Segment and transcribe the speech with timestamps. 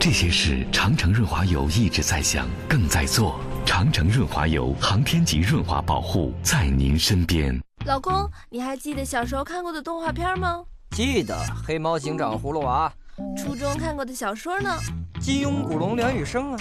[0.00, 3.38] 这些事长城润滑油一直在想，更在做。
[3.66, 7.60] 长城润滑油，航天级润滑保护，在您身边。
[7.84, 10.64] 老公，你还记得小时候看过的动画片吗？
[10.92, 12.90] 记得，黑猫警长、葫芦娃。
[13.36, 14.74] 初中看过的小说呢？
[15.20, 16.58] 金庸、古龙、梁羽生啊。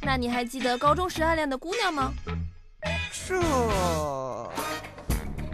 [0.00, 2.10] 那你还记得高中时暗恋的姑娘吗？
[3.12, 3.38] 这。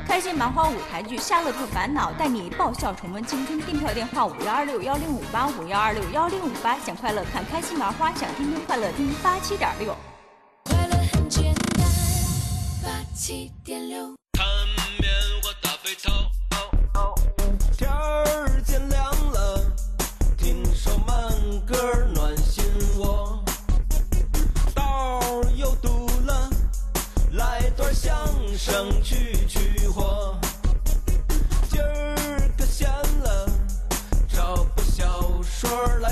[0.06, 3.60] 开心麻花舞台剧《夏洛特烦恼》，带你爆笑重温青春。
[3.62, 6.78] 订票电话：五幺二六幺零五八五幺二六幺零五八。
[6.78, 9.96] 想快乐看开心麻花，想天天快乐听八七点六。
[10.64, 11.86] 快乐很简单，
[12.82, 14.14] 八七点六。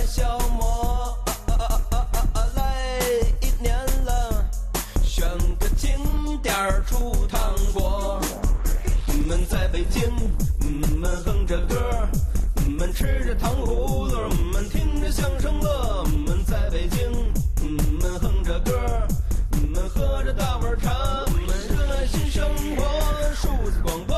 [0.07, 3.01] 消磨，啊啊啊啊啊啊，来
[3.41, 4.45] 一年了，
[5.03, 5.27] 选
[5.59, 5.99] 个景
[6.43, 8.21] 点儿出趟国。
[9.07, 10.13] 你们在北京，
[10.59, 12.09] 你们哼着歌儿，
[12.67, 17.11] 你们吃着糖葫芦，你们听着相声乐，你们在北京，
[17.61, 19.09] 你们哼着歌儿，
[19.53, 22.85] 你们喝着大碗茶，你们热爱新生活，
[23.35, 24.12] 数字广。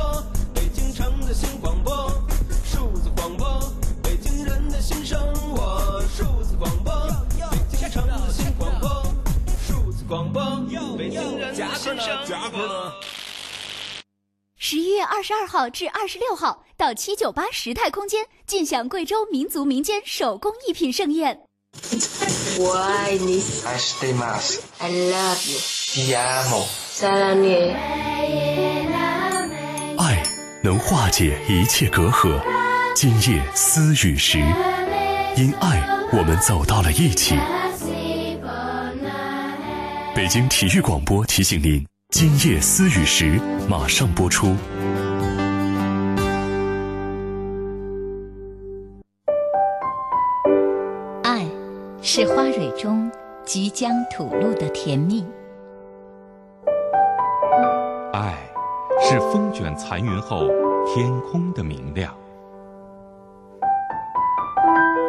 [14.57, 21.41] 十一月二十二号至二十六号，到七九八时态空间，尽享贵州民族民间手工艺品盛宴。
[22.61, 25.59] 我爱你，I stay my，I love you。
[25.59, 26.65] Ti amo。
[26.93, 27.75] 萨拉涅。
[29.99, 30.23] 爱
[30.63, 32.41] 能化解一切隔阂。
[32.95, 34.39] 今夜思雨时，
[35.37, 37.37] 因爱我们走到了一起。
[40.15, 43.37] 北京体育广播提醒您：今夜思雨时
[43.69, 44.55] 马上播出。
[51.25, 51.45] 爱，
[52.01, 53.11] 是花蕊中
[53.45, 55.25] 即将吐露的甜蜜；
[58.13, 58.39] 爱，
[59.03, 60.47] 是风卷残云后
[60.95, 62.09] 天空的明亮；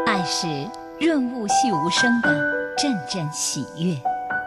[0.07, 0.47] 爱是
[0.99, 2.29] 润物细无声的
[2.75, 3.95] 阵阵喜悦。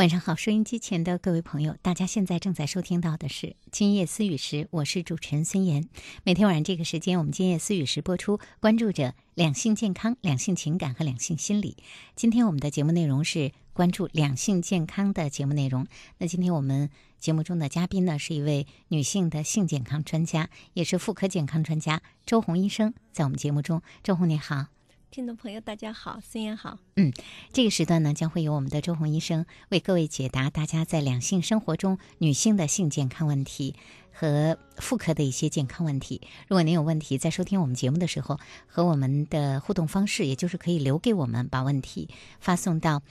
[0.00, 5.90] 晚上好，收音机前的各位朋友，大家现在正在收听到的是《今夜思语时》，我是主持人孙岩。
[6.24, 11.76] 每天晚上这个时间，我们《今夜思语时》播出，关注着两性健康、两性情感和两性心理。
[12.16, 15.86] 今天我们的节目内容是关注两性健康的节目内容。
[16.16, 24.68] 那今天我们节目中的嘉宾呢，是一位女性的性健康专家，也是妇科健康专家周红医生，在我们节目中，周红你好。
[25.10, 26.78] 听众朋友，大家好，孙燕好。
[26.94, 27.12] 嗯，
[27.52, 33.74] 这个时段呢，将会由我们的周红医生为各位解答大家在两性生活中女性的性健康问题
[34.12, 36.20] 和妇科的一些健康问题。
[36.46, 38.38] 如果您有问题，在收听我们节目的时候，
[38.68, 43.02] 和我们的互动方式，也就是可以留给我们，把问题发送到。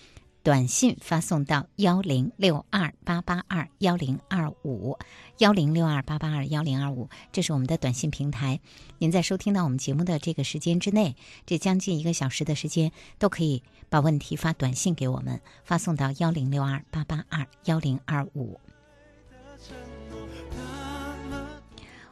[0.42, 4.98] 短信发送到幺零六二八八二幺零二五
[5.40, 8.62] 幺零六二八八二幺零二五，这是我们的短信平台。
[9.00, 18.62] 您在收听到我们节目的这个时间之内，这将近一个小时的时间，都可以把问题发短信给我们，发送到幺零六二八八二幺零二五。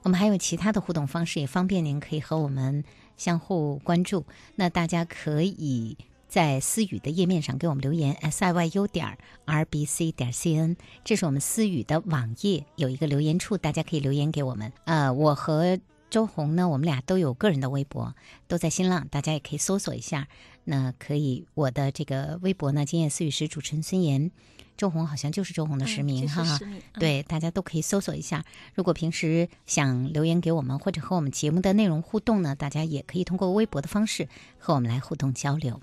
[0.03, 2.83] 我们还有其他的互动方式，也方便您可以和我们
[3.15, 4.25] 相互关注。
[4.55, 5.97] 那大家可以。
[6.27, 14.71] 在思语的页面上给我们留言，s i y u 点 r b c 点 c n，这是我们思语的网页，有一个留言处，大家可以留言给我们。
[14.85, 15.79] 呃，我和
[16.09, 18.13] 周红呢，我们俩都有个人的微博，
[18.47, 20.27] 都在新浪，大家也可以搜索一下。
[20.65, 24.29] 那可以，我的这个微博呢，今夜思语时主持人孙岩，
[24.75, 26.59] 周红好像就是周红的实名哈。
[26.99, 28.43] 对，大家都可以搜索一下。
[28.75, 34.27] 如果平时想留言给我们，或者和我们节目的内容互动呢，大家也可以通过微博的方式
[34.57, 35.81] 和我们来互动交流。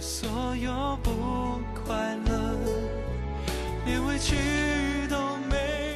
[0.00, 1.10] 所有不
[1.74, 2.58] 快乐，
[3.84, 4.34] 连委屈
[5.10, 5.94] 都没。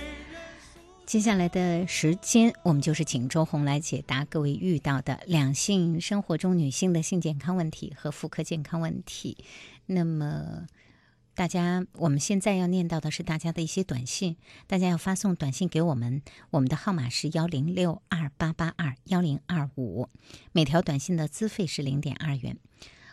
[1.07, 9.39] 接下来的时间，我们就是请周红来解答各位遇到的两性生活中女性的性健康问题和妇科健康问题。
[9.87, 10.67] 那么，
[11.35, 14.37] 大家我们现在要念到的是大家的一些短信，
[14.67, 16.21] 大家要发送短信给我们，
[16.51, 20.11] 我们的号码是幺零六二八八二幺零二五，
[20.53, 22.59] 每条短信的资费是零点二元。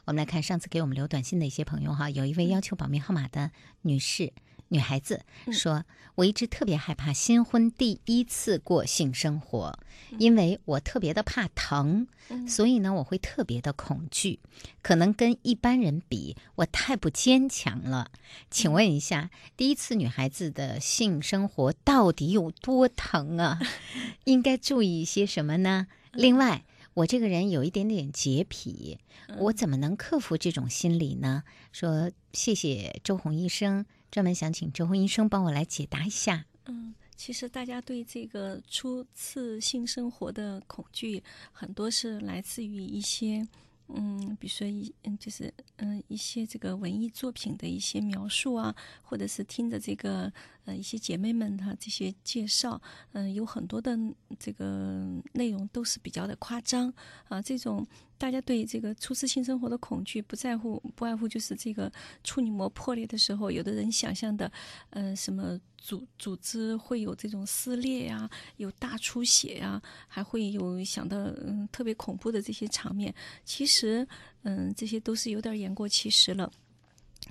[0.05, 3.51] 我们来看上次给我们留短信的一些朋友哈，有一位要求保密号码的
[3.81, 4.33] 女士。
[4.73, 5.83] 女孩子说
[6.15, 9.77] ：“我一直特别害怕新婚第一次过性生活，
[10.17, 12.07] 因为我特别的怕疼，
[12.47, 14.39] 所以呢，我会特别的恐惧。
[14.81, 18.11] 可能跟一般人比，我太不坚强了。
[18.49, 23.59] 请问一下，第一次女孩子的性生活到底有多疼啊？
[24.23, 25.87] 应该注意一些什么呢？
[26.13, 26.63] 另外，
[26.93, 28.99] 我这个人有一点点洁癖，
[29.37, 33.85] 我怎么能克服这种心理呢？”说谢谢周红医生。
[34.09, 36.45] 专门想请周红医生帮我来解答一下。
[36.65, 41.23] 嗯，其实大家对这个初次性生活的恐惧，
[41.53, 43.47] 很多是来自于一些，
[43.95, 50.31] 嗯，比如说一，嗯，就是嗯，一些这个文艺作品的一些描述啊，或者是听着这个
[50.65, 52.81] 呃一些姐妹们的这些介绍，
[53.13, 53.97] 嗯，有很多的
[54.37, 56.93] 这个内容都是比较的夸张
[57.29, 57.85] 啊，这种。
[58.21, 61.91] 大家对这个初次性生活的恐惧，不在乎，不外乎就是这个
[62.23, 64.51] 处女膜破裂的时候，有的人想象的，
[64.91, 73.11] 嗯，什么组组织会有这种撕裂呀，有大出血呀，还会有想到嗯特别恐怖的这些场面。
[73.43, 74.07] 其实，
[74.43, 76.51] 嗯，这些都是有点言过其实了。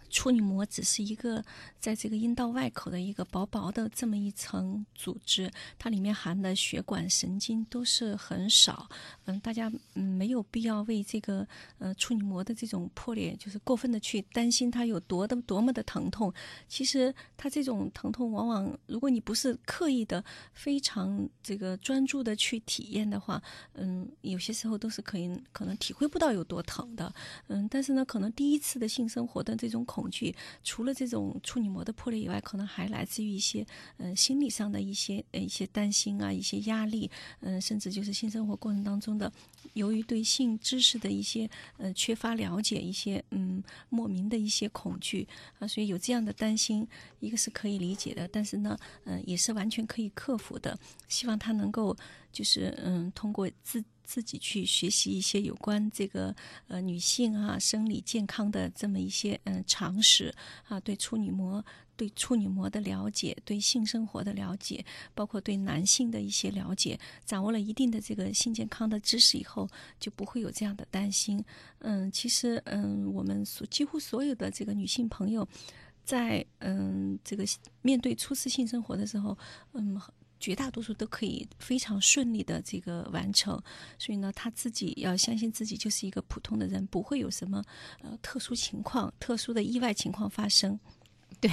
[0.09, 1.45] 处女膜只是一个
[1.79, 8.89] 在这个阴道外口的一个薄薄的这么一层组织，它里面含的血管、神经都是很少。
[9.27, 11.47] 嗯，大家嗯没有必要为这个
[11.79, 16.33] 呃处女膜的这种破裂，就是过分的去担心它有多的多么的疼痛。
[16.69, 23.43] 其实它这种疼痛，往往如果你不是刻意的、非常这个专注的去体验的话，
[23.75, 27.13] 嗯，有些时候都是可以可能体会不到有多疼的。
[27.49, 30.33] 嗯，但是呢，可能第一次的性生活的这种恐惧
[30.63, 33.67] 除了这种处女膜的破裂以外，可能还来自于一些
[33.97, 37.11] 嗯心理上的一些呃一些担心啊，一些压力，
[37.41, 39.33] 嗯，甚至就是性生活过程当中的，
[39.73, 45.27] 由于对性知识的一些呃缺乏了解，一些嗯莫名的一些恐惧
[45.59, 46.87] 啊，所以有这样的担心，
[47.19, 50.79] 一个是可以理解的，但是呢，嗯，也是完全可以克服的。
[51.09, 51.97] 希望他能够
[52.33, 53.83] 就是嗯通过自。
[54.11, 56.35] 自己去学习一些有关这个
[56.67, 60.35] 呃女性啊生理健康的这么一些嗯常识
[60.67, 61.65] 啊，对处女膜
[61.97, 64.85] 对处女膜的了解，对性生活的了解，
[65.15, 69.69] 包括对男性的一些了解，掌握了一定的这个性健康的知识以后，
[70.01, 71.45] 就不会有这样的担心。
[71.79, 75.47] 嗯，其实嗯，我们所几乎所有的这个女性朋友，
[76.05, 77.45] 在嗯这个
[77.83, 79.39] 面对初次性生活的时候，
[79.75, 80.01] 嗯。
[80.41, 83.61] 绝大多数都可以非常顺利的这个完成，
[83.99, 87.63] 所以呢，他自己要相信自己就是一个普通的人，不会有什么
[88.03, 90.81] 呃特殊情况、特殊的意外情况发生。
[91.39, 91.51] 对，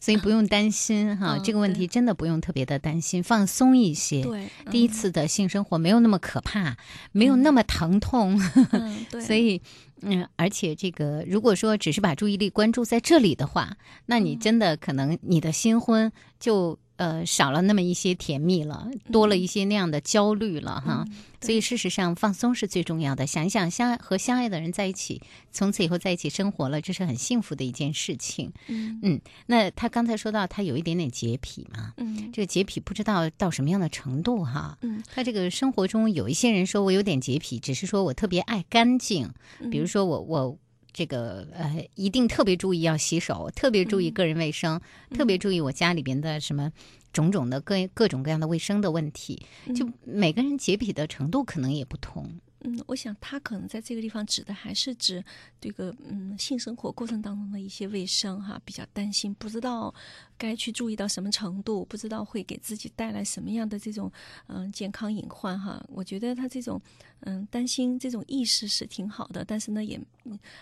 [0.00, 4.22] 所以不用担心哈，这个问题真的不用特别的担心，放松一些。
[4.22, 6.76] 对，第一次的性生活没有那么可怕，
[7.10, 8.40] 没有那么疼痛。
[8.70, 9.20] 嗯， 对。
[9.20, 9.60] 所以，
[10.04, 16.78] 嗯，而且这个如果说只是把注意力关注在这里的话，那你真的可能你的新婚就。
[16.96, 21.04] 呃，少了那么一些甜蜜了，多了一些那样的焦虑了哈。
[21.40, 23.26] 所以事实上，放松是最重要的。
[23.26, 25.20] 想一想，相和相爱的人在一起，
[25.50, 28.52] 从此以后在一起生活了，这是很幸福的一件事情。
[28.68, 29.20] 嗯嗯。
[29.46, 31.92] 那他刚才说到他有一点点洁癖嘛？
[31.96, 32.30] 嗯。
[32.32, 34.78] 这个洁癖不知道到什么样的程度哈？
[34.82, 35.02] 嗯。
[35.12, 39.28] 他这个生活中有一些人说我有点洁癖，只是说我特别爱干净。
[39.70, 40.58] 比如说我我。
[40.96, 46.70] 这个呃，一定特别注意要洗手，特别注意个人卫生，特别注意我家里边的什么
[47.12, 49.44] 种种的各各种各样的卫生的问题。
[49.74, 52.32] 就每个人洁癖的程度可能也不同。
[52.60, 55.22] 嗯，我想他可能在这个地方指的还是指
[55.60, 59.92] 这个嗯性生活过程当中的一些卫生哈，比较担心，不知道。
[60.36, 61.84] 该去注意到什么程度？
[61.84, 64.10] 不知道会给自己带来什么样的这种
[64.48, 65.84] 嗯健康隐患哈？
[65.88, 66.80] 我觉得他这种
[67.20, 70.00] 嗯担心这种意识是挺好的，但是呢也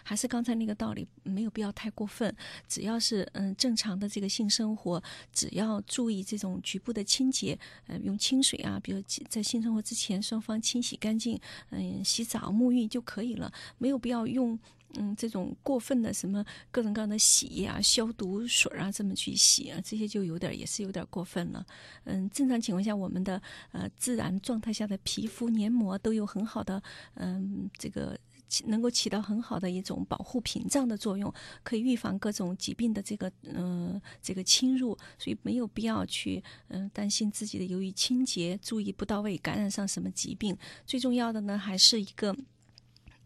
[0.03, 2.35] 还是刚才那个道理，没有必要太过分。
[2.69, 5.03] 只要是嗯正常的这个性生活，
[5.33, 14.59] 只要注意这种局部的清洁，嗯用清水啊，比如在性生活之前双方清洗干净，嗯洗澡沐浴就可以了，没有必要用。
[14.97, 21.65] 嗯，这种过分的什么各种各样的洗液啊、消毒水啊，这么去洗啊，这些就有点也是有点过分了。
[22.05, 23.41] 嗯，正常情况下，我们的
[23.73, 26.83] 呃自然状态下的皮肤黏膜都有很好的
[27.15, 28.19] 嗯这个。
[28.67, 31.33] 能够起到很好的一种保护屏障的作用，
[31.63, 40.55] 可以预防各种疾病的这个嗯、这个侵入，所以没有必要去嗯、担心自己的由于清洁注意不到位感染上什么疾病。
[40.85, 42.37] 最重要的呢，还是一个。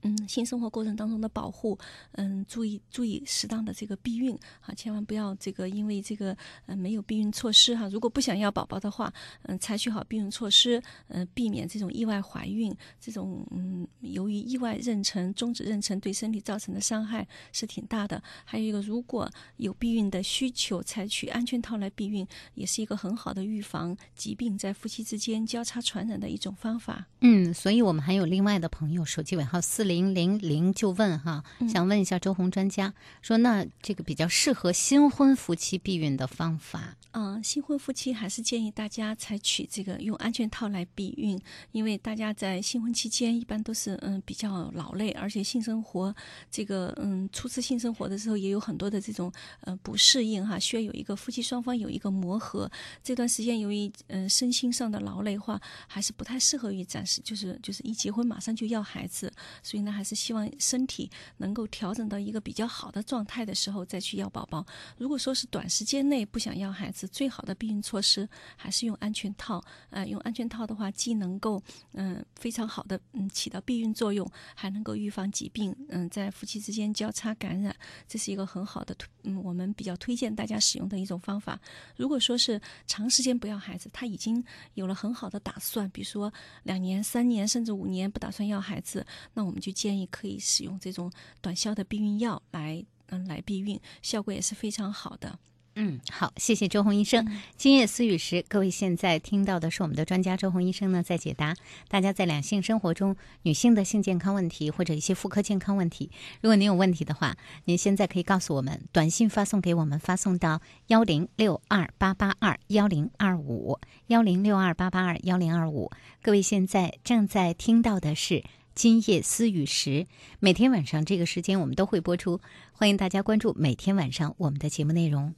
[0.02, 1.78] 嗯，性生活过程当中的保护，
[2.12, 6.36] 嗯，注意注意适当的这个避孕啊，千万不要这个因为这个
[6.66, 9.12] 呃没有避孕措施哈，如果不想要宝宝的话，
[9.42, 18.22] 嗯，采取好避孕措施，嗯，避免这种意外怀孕，这种嗯由于意外妊娠、终止妊娠对身体造成的伤害是挺大的。
[18.44, 27.06] 还有一个，如果有避孕的需求，采取安全套来避孕，也是一个很好的预防疾病在夫妻之间交叉传染的一种方法。
[27.20, 36.96] 嗯，所以我们还有另外的朋友，手机尾号四零零零就问哈，想问一下周红专家，说那这个比较适合新婚夫妻避孕的方法？
[37.12, 41.40] 嗯，新婚夫妻还是建议大家采取这个用安全套来避孕，
[41.72, 46.14] 因为大家在新婚期间一般都是嗯比较劳累，而且性生活
[46.50, 52.70] 这个嗯初次性生活的时候也有很多的这种呃不适应哈，需要有一个夫妻双方有一个磨合。
[53.02, 64.64] 这段时间由于嗯身心上的劳累话，还是不太适合于暂时就是就是一结婚马上就要孩子，所以呢还是希望身体能够调整到一个比较好的状态的时候再去要宝宝。
[64.98, 69.62] 如果说是短时间内不想要孩子，最好的避孕措施还是用安全套。
[69.90, 77.74] 呃，用安全套的话，既能够嗯、非常好的嗯起到避孕作用，还能够预防疾病，嗯，在夫妻之间交叉感染，
[78.06, 81.58] 这是一个很好的嗯我们比较推荐大家使用的一种方法。
[81.96, 84.42] 如果说是长时间不要孩子，他已经
[84.74, 86.32] 有了很好的打算，比如说
[86.64, 89.04] 两年、三年甚至五年不打算要孩子，
[89.34, 95.38] 那我们就建议可以使用这种短效的避孕药来嗯来避孕，效果也是非常好的。
[95.78, 97.28] 嗯，好，谢谢周红医生。
[97.54, 101.54] 今夜思雨时，各位现在听到的是我们的专家周红医生呢在解答
[101.88, 106.10] 大家在两性生活中女性的性健康问题或者一些妇科健康问题。
[106.40, 115.90] 如果您有问题的话，您现在可以告诉我们，短信发送给我们，发送到幺零六二八八二幺零二五幺零六二八八二幺零二五。
[116.22, 118.42] 各位现在正在听到的是。
[118.76, 120.06] 今夜思雨时，
[120.38, 122.42] 每天晚上这个时间我们都会播出，
[122.72, 125.34] 欢迎大家关注每天晚上我们的节目内容。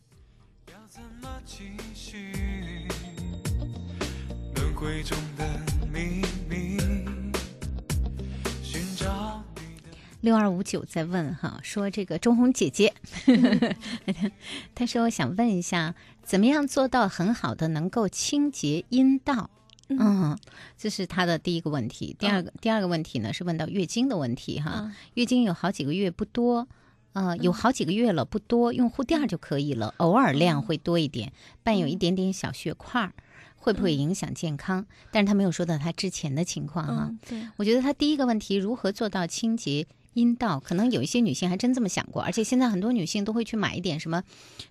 [0.88, 1.62] 怎么继
[1.94, 2.32] 续？
[4.56, 5.48] 轮回中的
[5.86, 6.78] 秘密，
[8.60, 9.40] 寻找。
[10.20, 12.92] 六二五九在问哈，说这个钟红姐姐，
[14.74, 19.50] 她说我想问一下，怎么样做到很好的能够清洁阴道？
[19.88, 20.38] 嗯，
[20.76, 22.14] 这是他的第一个问题。
[22.18, 26.66] 第二个、第二个问题呢是问到月经的问题哈，嗯月经有好几个月不多。
[27.14, 31.32] 呃，有好几个月了，不多，用护垫儿就可以了，偶尔量会多一点，
[31.64, 33.12] 伴有一点点小血块儿，
[33.56, 34.86] 会不会影响健康？
[35.10, 37.06] 但是他没有说到他之前的情况哈。
[37.08, 39.84] 嗯，对，我觉得他第一个问题，如何做到清洁
[40.18, 40.58] 阴道？
[40.60, 44.22] 可能有一些女性还真这么想过，而且现在很多女性都会去买一点什么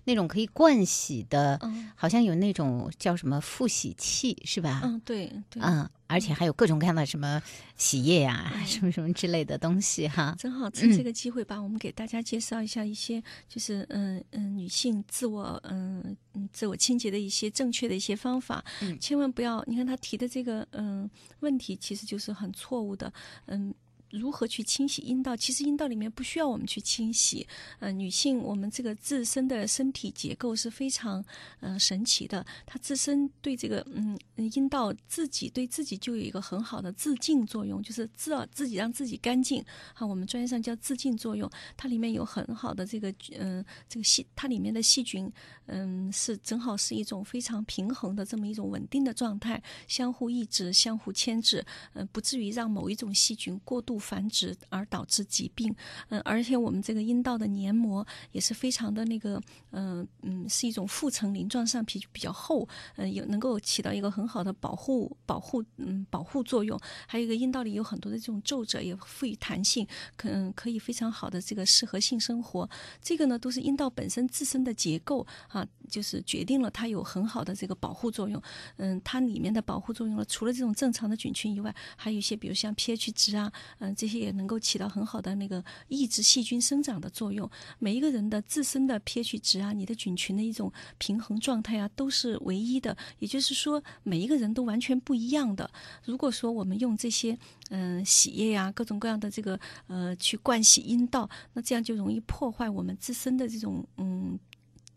[0.04, 4.80] 那种可以灌洗的，嗯好像有那种叫什么复洗器是吧？
[4.84, 7.42] 嗯，对对，嗯，而且还有各种各样的什么
[7.76, 10.34] 洗液呀、什么什么之类的东西哈。
[10.38, 18.64] 正好趁这个机会吧，我们给大家介绍一下一些，就是嗯嗯，女性自我嗯嗯自我清洁的一些正确的一些方法。
[18.82, 21.08] 嗯千万不要，你看他提的这个嗯
[21.40, 23.12] 问题，其实就是很错误的。
[23.46, 23.74] 嗯。
[24.10, 25.36] 如何去清洗阴道？
[25.36, 27.46] 其实阴道里面不需要我们去清洗。
[27.78, 31.24] 呃，女性我们这个自身的身体结构是非常
[31.60, 40.06] 呃神奇的，它自身对这个嗯阴道自己对自己就有一个很好的自净作用，就是自自己让自己干净啊。
[40.06, 45.30] 我们专业上叫自净作用，它里面有很好的这个嗯、这个细，它里面的细菌
[45.68, 55.74] 嗯是正好是一种非常平衡的这么一种稳定的状态，相互抑制、相互牵制，嗯、不至于让某一种细菌过度繁殖而导致疾病。
[56.08, 66.78] 嗯，而且我们这个阴道的黏膜也是非常的那个，嗯、嗯，是一种复层鳞状上皮就比较厚，嗯、有能够起到一个很好的保护保护嗯保护作用。
[67.06, 72.68] 还有一个阴道里有很多的这种皱褶，也赋予弹性，可嗯可以非常好的这个适合性生活。
[73.02, 75.57] 这个呢都是阴道本身自身的结构啊，
[75.88, 78.40] 就是决定了它有很好的这个保护作用。
[78.76, 87.48] 嗯，它里面的保护作用呢，除了这种正常的菌群以外，还有一些比如像 pH 值啊，嗯、这些也能够起到很好的那个抑制细菌生长的作用。
[87.78, 92.96] 每一个人的自身的 pH 值啊，你的菌群的一种平衡状态啊，都是唯一的。
[93.18, 95.70] 也就是说，每一个人都完全不一样的。
[96.04, 97.38] 如果说我们用这些
[97.70, 104.38] 嗯、洗液呀、各种各样的这个呃去灌洗阴道，那这样就容易破坏我们自身的这种嗯。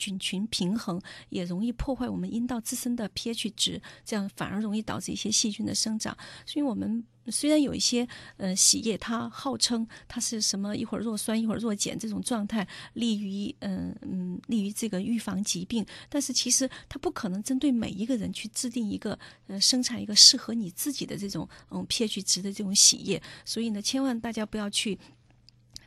[0.02, 6.18] 菌群平衡也容易破坏我们阴道自身的 pH 值，这样反而容易导致一些细菌的生长。
[6.44, 24.98] 所以我们虽然有一些呃洗液，它号称它是什么一会儿弱酸一会儿弱碱这种状态，利于嗯嗯利于这个预防疾病，但是其实它不可能针对每一个人去制定一个呃生产一个适合你自己的这种嗯 pH 值的这种洗液，所以呢，千万大家不要去。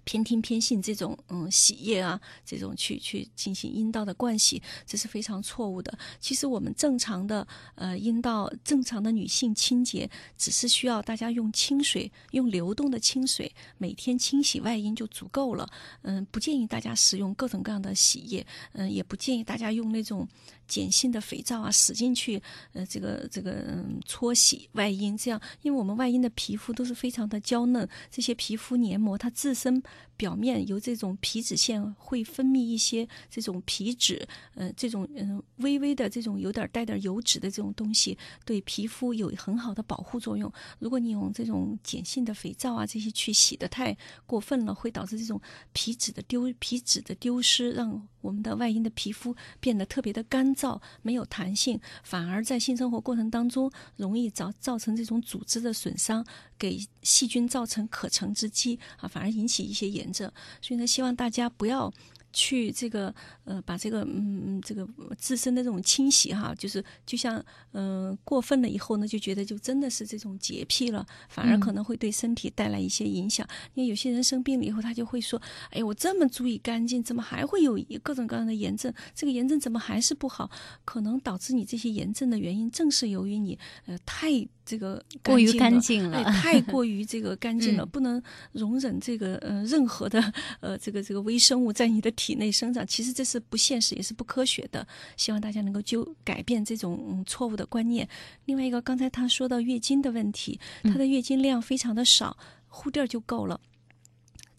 [0.04, 5.96] 偏听偏信这种嗯洗液啊，这种去去进行阴道的灌洗，这是非常错误的。
[6.20, 15.68] 其实我们正常的呃阴道正常的女性清洁，只是需要大家用清水，用流动的清水每天清洗外阴就足够了。
[16.02, 20.28] 嗯，不建议大家使用各种各样的洗液，嗯，也不建议大家用那种。
[20.66, 22.42] 碱性的肥皂啊，使劲去
[22.72, 29.82] 呃这个这个嗯搓洗外阴，这样，因为我们外阴的皮肤都是非常的娇嫩，这些皮肤黏膜它自身
[30.16, 38.16] 表面由这种皮脂腺会分泌一些这种皮脂，呃这种嗯微微的这种有点带点油脂的这种东西，
[38.46, 40.50] 对皮肤有很好的保护作用。
[40.78, 43.94] 如果你用这种碱性的肥皂啊这些去洗的太
[44.24, 45.38] 过分了，会导致这种
[45.74, 50.54] 皮脂的丢皮脂的丢失，让我们的外阴的皮肤变得特别的干。
[50.54, 56.24] 燥没有弹性，反而在性生活过程当中容易造造成这种组织的损伤，
[56.64, 60.32] 给细菌造成可乘之机啊，反而引起一些炎症。
[60.62, 61.92] 所以呢，希望大家不要。
[62.34, 63.14] 去这个
[63.44, 64.86] 呃，把这个嗯嗯这个
[65.16, 73.48] 自身的这种清洗哈，就是就像嗯过分了以后呢，就觉得就真的是这种洁癖了，反而可能会对身体带来一些影响。
[73.74, 78.92] 因为有些人生病了以后，他就会说：“哎我这么注意干净，怎么还会有各种各样的炎症？
[79.14, 80.50] 这个炎症怎么还是不好？
[80.84, 84.28] 可能导致你这些炎症的原因，正是由于你呃太。”
[84.66, 88.22] 这个过于干净了，太过于这个 干净了，不能
[88.52, 92.86] 容忍这个呃任何的呃这个这个微生物在你的体内生长。
[92.86, 94.86] 其实这是不现实，也是不科学的。
[95.16, 98.08] 希望大家能够就改变这种错误的观念。
[98.46, 102.36] 另外一个，刚才他说到月经的问题，她的月经量非常的少，
[102.68, 103.60] 护垫就够了。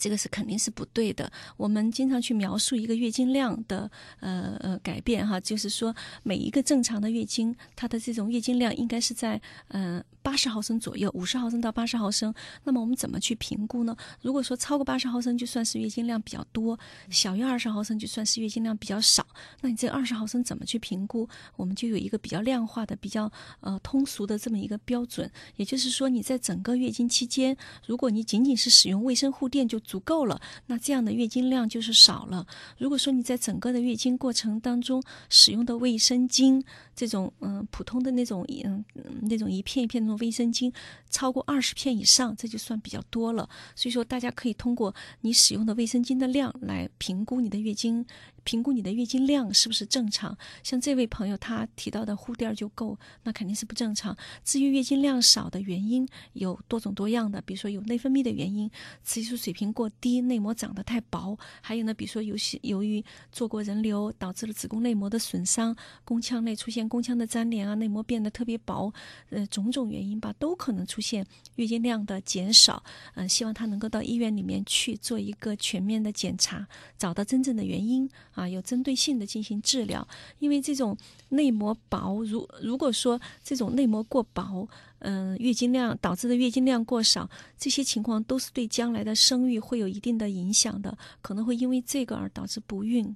[0.05, 1.31] 这个是肯定是不对的。
[1.57, 3.89] 我们经常去描述一个月经量的
[4.20, 10.03] 呃呃改变哈，就是说每一个正常的月经，它的这种月经量应该是在嗯。
[10.25, 12.33] 八十毫升左右，五十毫升到八十毫升。
[12.63, 13.96] 那么我们怎么去评估呢？
[14.24, 16.79] 如果说超过八十毫升就算是月经量比较多，
[17.11, 19.24] 小于二十毫升就算是月经量比较少。
[19.61, 21.29] 那你这二十毫升怎么去评估？
[21.55, 25.31] 我们就有一个比较量化的、比较呃通俗的这么一个标准。
[25.57, 32.46] 也就是说，你在整个月经期间，如果你仅仅是使用卫生护垫就足够了，那这样的月经量就是少了。
[32.77, 36.62] 如果说你在整个的月经过程当中使用的卫生巾，
[36.94, 38.84] 这种嗯普通的那种嗯
[39.22, 40.70] 那种一片一片那种卫生巾
[41.10, 43.48] 超过二十片以上，这就算比较多了。
[43.74, 48.05] 所以说，大家可以通过你使用的卫生巾的量来评估你的月经。
[48.46, 50.38] 评估你的月经量是不是正常？
[50.64, 54.16] 像这位朋友他提到的护垫就够，那肯定是不正常。
[54.46, 58.70] 至于月经量少的原因有多种多样的，比如说有内分泌的原因，
[59.03, 68.94] 雌激素水平过低，内膜长得太薄；还有呢，比如说有些由于做过人流导致了子宫内膜的损伤，宫腔内出现宫腔的粘连啊，内膜变得特别薄，
[69.31, 72.84] 呃，种种原因吧，都可能出现月经量的减少。
[73.16, 78.08] 嗯，希望他能够到医院里面去做一个全面的检查，找到真正的原因。
[78.35, 80.07] 啊，有针对性的进行治疗，
[80.39, 80.95] 因为这种
[81.29, 84.67] 内膜薄，如如果说这种内膜过薄，
[85.00, 93.15] 嗯，月经量导致的月经量过少，这些情况都是对将来的生育会有一定的影响的，可能会因为这个而导致不孕。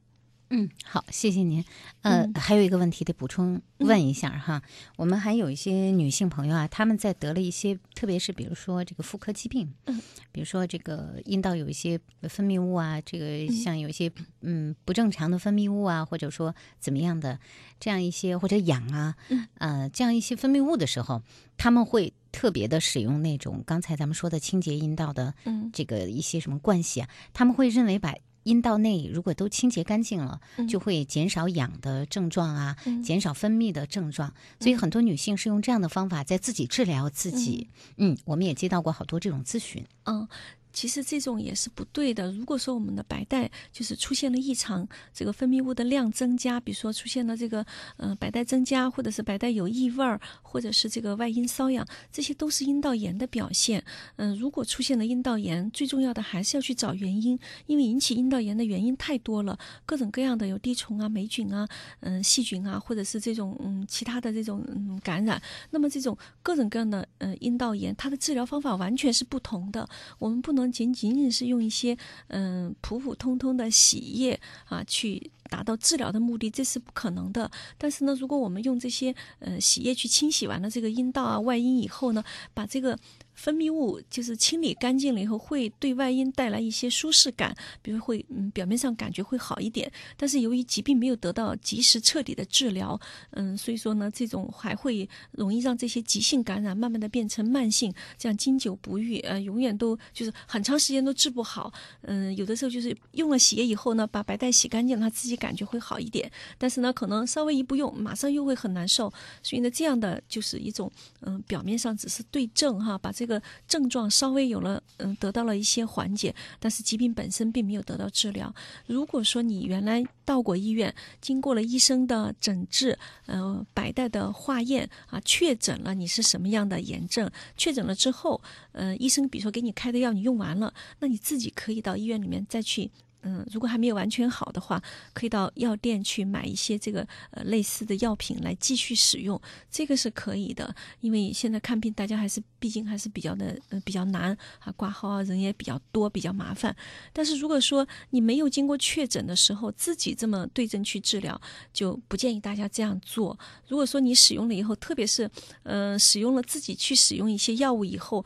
[0.51, 1.63] 嗯，好，谢谢您。
[2.01, 4.63] 呃，还有一个问题得补充问一下哈，
[4.97, 17.39] 我们还有一些女性朋友啊，她们在得了一些，特别是比如说这个妇科疾病，嗯，比如说这个阴道有一些分泌物啊，这个像有一些嗯不正常的分泌物啊，或者说怎么样的
[17.79, 19.15] 这样一些或者痒啊，
[19.59, 21.21] 呃，这样一些分泌物的时候，
[21.57, 28.15] 他们会特别的使用那种刚才咱们说的清洁阴道的，嗯，这个一些什么灌洗啊，他们会认为把。
[28.43, 34.33] 阴道内如果都清洁干净了，就会减少痒的症状啊，减少分泌的症状。
[34.59, 37.69] 所以很多女性是用这样的方法在自己治疗自己。
[37.97, 39.85] 嗯，我们也接到过好多这种咨询。
[40.03, 40.27] 嗯。
[40.71, 42.31] 其实这种也是不对的。
[42.31, 47.65] 如果说我们的白带就是出现了异常，这个分泌物的量增加，比如说出现了这个
[47.97, 53.83] 呃白带增加，或者是白带有异味儿，或者是这个外阴瘙痒，这些都是阴道炎的表现。
[54.17, 61.67] 嗯，如果出现了阴道炎，最重要的还是要去找原因，因为引起阴道炎的原因太多了，各种各样的有滴虫啊、霉菌啊、
[62.01, 65.41] 嗯细菌啊，或者是这种嗯其他的这种嗯感染。
[65.71, 70.58] 那么这种各种各样的呃阴道炎，它的治疗方法完全是不同的，我们不能。
[70.67, 71.95] 仅仅仅是用一些
[72.27, 77.49] 嗯普普通通的洗液啊去达到治疗的目的，这是不可能的。
[77.77, 82.97] 但是呢，如果我们用这些呃洗液去清洗完了这个阴道啊、外阴以后呢，把这个。
[83.39, 89.89] 分泌物就是清理干净了以后，会对外阴带来一些舒适感，比如会嗯表面上感觉会好一点。
[90.17, 101.71] 但是由于疾病没有得到及时彻底的治疗，嗯，所以说呢，这种还会容易让这些急性感染慢慢的变成慢性，这样经久不愈，呃，永远都就是很长时间都治不好。
[102.01, 106.31] 嗯，有的时候就是用了洗液以后呢，把白带洗干净了，他自己感觉会好一点。
[106.59, 109.11] 但是呢，可能稍微一不用，马上又会很难受。
[109.41, 113.41] 所以呢，这样的就是一种嗯，表面上只是对症哈，把这个。
[113.67, 118.53] 症状稍微有了，嗯，得到了一些缓解，但是疾病本身并没有得到治疗。
[118.87, 122.97] 如果说你原来到过医院，经过了医生的诊治，
[123.27, 132.91] 呃，白带的化验啊，确诊了你是什么样的炎症，确诊了之后，呃，医生比如说给你开的药你用完了，那你自己可以到医院里面再去。
[133.21, 134.81] 嗯，如果还没有完全好的话，
[135.13, 140.73] 可以到药店去买一些这个呃类似的药品来继续使用，这个是可以的。
[141.01, 146.75] 因为现在看病，大家还是毕竟还是比较的呃比较难啊，挂号啊人也比较多，比较麻烦。
[147.11, 151.39] 但是如果说你没有经过确诊的时候，自己这么对症去治疗，
[151.73, 153.37] 就不建议大家这样做。
[153.67, 155.29] 如果说你使用了以后，特别是
[155.63, 158.25] 呃使用了自己去使用一些药物以后，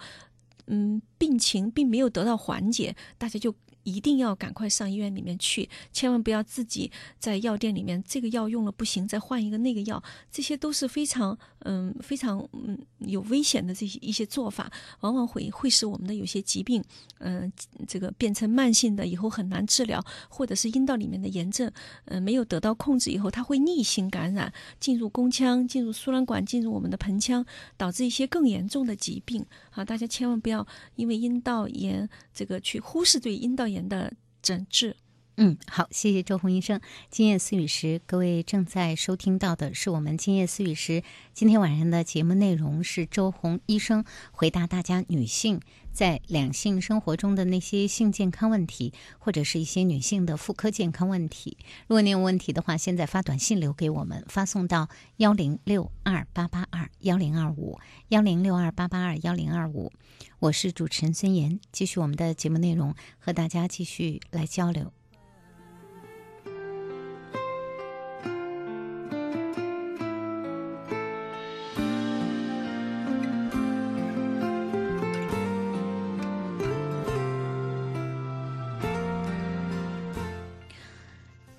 [0.67, 3.55] 嗯，病情并没有得到缓解，大家就。
[3.83, 14.71] 一定要赶快上医院里面去，千万不要自己在药店里面这个药用了不行，再换一个那个药，这些都是非常嗯非常嗯有危险的这些一些做法，
[15.01, 16.81] 往往会会使我们的有些疾病
[17.19, 17.51] 嗯
[17.85, 19.99] 这个变成慢性的，以后很难治疗，
[20.29, 21.69] 或者是阴道里面的炎症
[22.05, 27.45] 嗯没有得到控制以后，它会逆行感染进入宫腔，进入输卵管，进入我们的盆腔，
[27.75, 29.83] 导致一些更严重的疾病啊！
[29.83, 33.63] 大家千万不要因为阴道炎这个去忽视对阴道。
[33.73, 34.95] 炎的诊治，
[35.35, 36.79] 嗯，好，谢谢周红医生。
[37.09, 41.01] 今夜思雨时，各位正在收听到的是我们今夜思雨时
[41.33, 45.59] 今天晚上的节目内容是周红医生回答大家女性
[45.91, 51.57] 在两性生活中的那些性健康问题，或者是一些女性的妇科健康问题。
[51.87, 59.91] 如果您有问题的话，现在发短信留给我们，发送到幺零六二八八二幺零二五幺零六二八八二幺零二五。
[60.37, 64.93] 我是主持人孙岩，继续我们的节目内容，和大家继续来交流。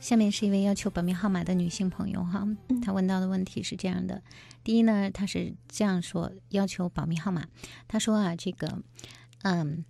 [0.04, 2.46] 下面是一位要求保密号码的女性朋友哈，
[2.82, 4.22] 她问到的问题是这样的：
[4.62, 7.46] 第一呢，她是这样说，要求保密号码。
[7.88, 8.82] 她说啊，这个，
[9.44, 9.82] 嗯，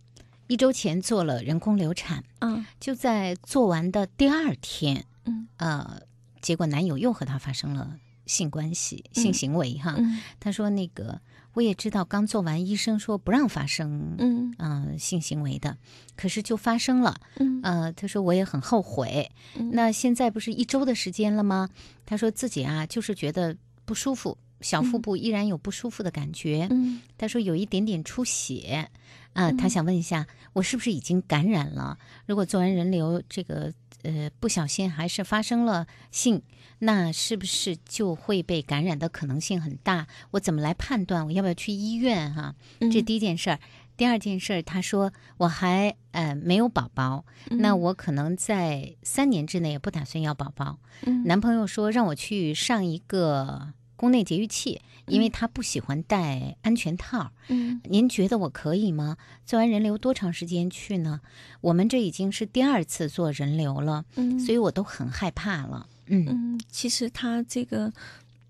[0.46, 6.02] 一周前做了人工流产，嗯，就在做完的第二天，嗯，呃，
[6.40, 9.96] 结果男友又和她发生了性关系、性行为哈。
[10.40, 11.20] 他说那个。
[11.54, 15.78] 我也知道，刚做完，医生说不让发生，嗯性行为的，
[16.16, 19.30] 可是就发生了，嗯，呃，他说我也很后悔。
[19.70, 21.70] 那现在不是一周的时间了吗？
[22.04, 26.66] 他说自己啊，就是觉得不舒服，小腹部依然有不舒服的感觉。
[26.72, 28.90] 嗯，他说有一点点出血，
[29.34, 31.96] 啊，他想问一下，我是不是已经感染了？
[32.26, 33.72] 如果做完人流，这个
[34.04, 36.42] 呃不小心还是发生了性。
[36.80, 40.06] 那是不是就会被感染的可能性很大？
[40.32, 41.24] 我怎么来判断？
[41.24, 42.32] 我要不要去医院？
[42.34, 42.54] 哈，
[42.92, 43.58] 这第一件事儿。
[43.96, 50.80] 第二件事儿，他说我还呃没有宝宝，那我可能在三年之内也不打算要宝宝。
[51.26, 57.30] 男朋友说让我去上一个宫内节育器，因为他不喜欢戴安全套。
[57.48, 59.16] 嗯，您觉得我可以吗？
[59.46, 61.20] 做完人流多长时间去呢？
[61.60, 65.86] 我们这已经是第二次做人流了，嗯，所以我都很害怕了。
[66.06, 67.92] 嗯，其实他这个，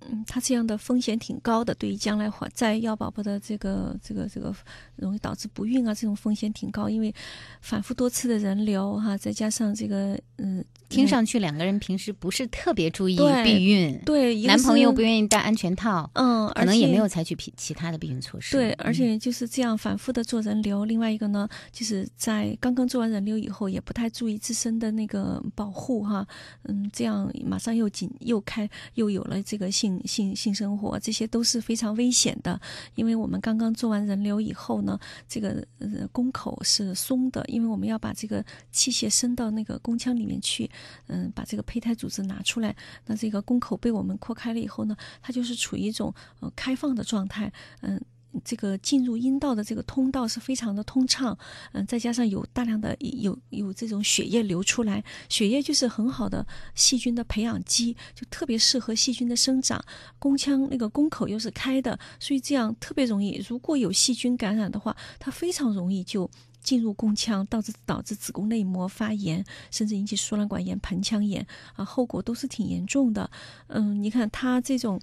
[0.09, 4.53] 嗯，他这样的风险挺高的，对于将来怀在要宝宝的这个这个这个
[4.97, 7.15] 容易导致不孕啊，这种风险挺高，因为
[7.61, 10.65] 反复多次的人流哈，再加上这个嗯。
[10.91, 18.57] 听上去两个人平时不是特别注意避孕，对，男朋友不愿意戴安全套，嗯，可能也没有采取其其他的避孕措施。
[18.57, 20.85] 对，而且就是这样反复的做人流。
[20.85, 26.25] 另外一个呢，就是在刚刚做完人流以后，也不太注意自身的那个保护哈，
[26.65, 32.61] 嗯，这样马上又紧又开又有了这个性性性生活，这些都是非常危险的。
[32.95, 40.71] 因为我们刚刚做完人流以后呢，这个呃宫口是松的，因为我们要把这个器械伸到那个宫腔里面去。
[41.07, 42.75] 嗯，把这个胚胎组织拿出来，
[43.07, 47.53] 那这个宫口被我们扩开了以后呢，它就是处于一种呃开放的状态。
[47.81, 48.01] 嗯，
[48.45, 51.37] 这个进入阴道的这个通道是非常的通畅，
[51.73, 59.85] 嗯，再加上有大量的有有这种血液流出来，血液就是很好的细菌的培养基，就特别适合细菌的生长。
[60.19, 66.29] 宫腔那个宫口又是开的，所以这样特别容易，如果有细菌感染的话，它非常容易就
[66.63, 73.31] 进入宫腔，导致导致子宫内膜发炎，甚至引起输卵管炎、盆腔炎啊，后果都是挺严重的。
[73.69, 75.01] 嗯，你看它这种，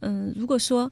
[0.00, 0.90] 嗯，如果说。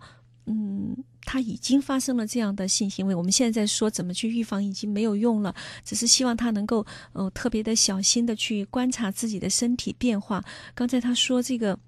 [0.50, 0.96] 嗯，
[1.28, 10.42] 他已经发生了这样的性行为，我们现在在说怎么去预防已经没有用了，只是希望他能够呃特别的小心的去观察自己的身体变化。
[10.74, 11.78] 刚才他说这个。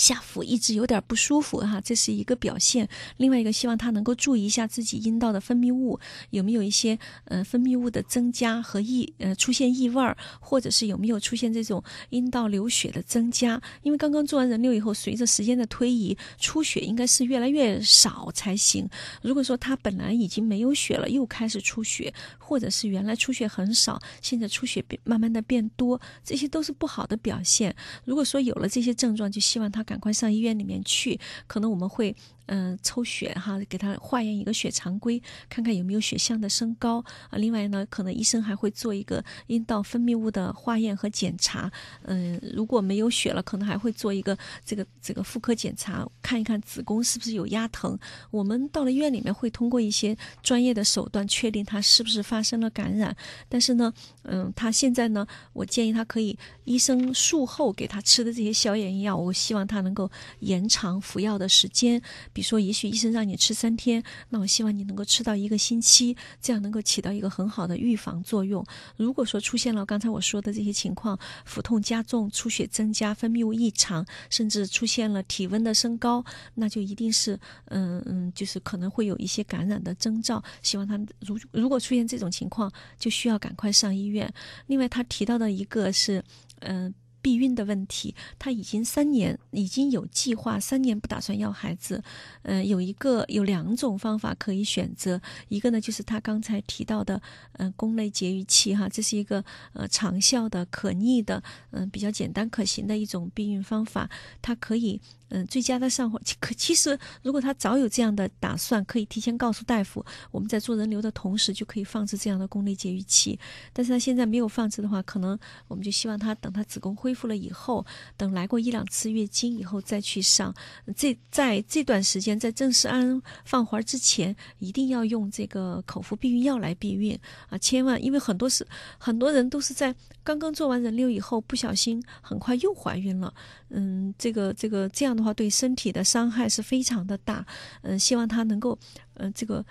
[0.00, 2.88] 下腹一直有点不舒服哈，这是一个表现。
[3.18, 13.60] 另外一个，希望他能够注意一下自己阴道的分泌物有没有一些呃分泌物的增加和异呃出现异味儿，或者是有没有出现这种阴道流血的增加。
[13.82, 18.88] 因为刚刚做完人流以后，随着时间的推移，出血应该是越来越少才行。
[19.20, 27.76] 如果说他本来已经没有血了，又开始出血，或者是原来出血很少，现在出血慢慢的变多，这些都是不好的表现。
[28.06, 29.84] 如果说有了这些症状，就希望他。
[29.90, 32.14] 赶快上医院里面去，可能我们会。
[32.52, 36.98] 嗯，抽血哈，给他化验一个血常规，看看有没有血象的升高
[37.30, 37.38] 啊。
[37.38, 41.70] 另外呢，可能医生还会做一个阴道分泌物的化验和检查。
[42.02, 47.96] 嗯，如果没有血了，可能还会做一个这个这个妇科检查，看一看子宫是不是有压疼。
[48.32, 53.16] 我们到了医院里面会通过一些专业的手段确定他是不是发生了感染。
[53.48, 60.10] 但是呢，嗯，他现在呢，我建议他可以医生术后给他吃的这些消炎药，我希望他能够
[60.40, 62.02] 延长服药的时间。
[62.42, 68.64] 说，也许医生让你吃三天，那我希望你能够吃到一个星期，这样能够起到一个很好的预防作用。
[68.96, 76.24] 如果说出现了刚才我说的这些情况，腹痛加重、出血增加、分泌物异常，甚至出现了体温的升高，
[76.54, 80.42] 那就一定是，嗯嗯，就是可能会有一些感染的征兆。
[80.62, 84.32] 希望他如如果出现这种情况，就需要赶快上医院。
[84.66, 86.22] 另外，他提到的一个是，
[86.60, 86.94] 嗯。
[87.22, 92.02] 避孕的问题，他已经三年已经有计划，三年不打算要孩子。
[92.42, 97.20] 嗯，有一个有两种方法可以选择，一个呢就是他刚才提到的，
[97.52, 104.10] 嗯，宫内节育器哈，这是一个呃长效的、可逆的，嗯，比较简单可行的一种避孕方法，
[104.42, 105.00] 它可以。
[105.30, 113.38] 嗯，最佳的上火，可其实如果他早有这样的打算，可以提前告诉大夫，我们在做人流的同时就可以放置这样的宫内节育器。
[113.72, 115.38] 但是他现在没有放置的话，可能
[115.68, 117.84] 我们就希望他等他子宫恢复了以后，
[118.16, 120.54] 等来过一两次月经以后再去上。
[120.96, 127.56] 这在这段时间，在正式安放环之前，一定要用这个口服避孕药来避孕啊！
[127.58, 128.66] 千万，因为很多是
[128.98, 133.32] 很多人都是在刚刚做完人流以后，不小心很快又怀孕了。
[133.68, 137.46] 嗯，这个这个这样的话，对身体的伤害是非常的大。
[137.82, 138.78] 嗯，希望他能够，
[139.14, 139.64] 嗯，这个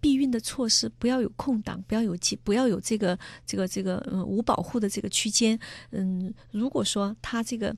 [0.00, 5.58] 避孕的措施不要有空档，不要有，不要有这个这个这个嗯无保护的这个区间。
[5.90, 7.76] 嗯，如果说他这个。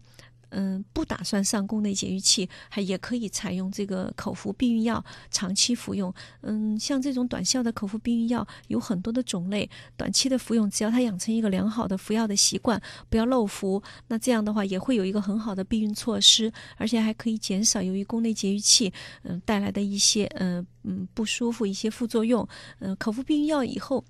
[0.51, 6.13] 嗯，不打算上宫内节育器，还也可以采用这个口服避孕药，长期服用。
[6.43, 22.47] 嗯，像这种短效的口服避孕药有很多的种类，短期的服用，只要他养成一个良好的服药的习惯，不要漏服，那这样的话也会有一个很好的避孕措施，而且还可以减少由于宫内节育器嗯带来的一些嗯嗯不舒服一些副作用。
[22.79, 24.05] 嗯，口服避孕药以后。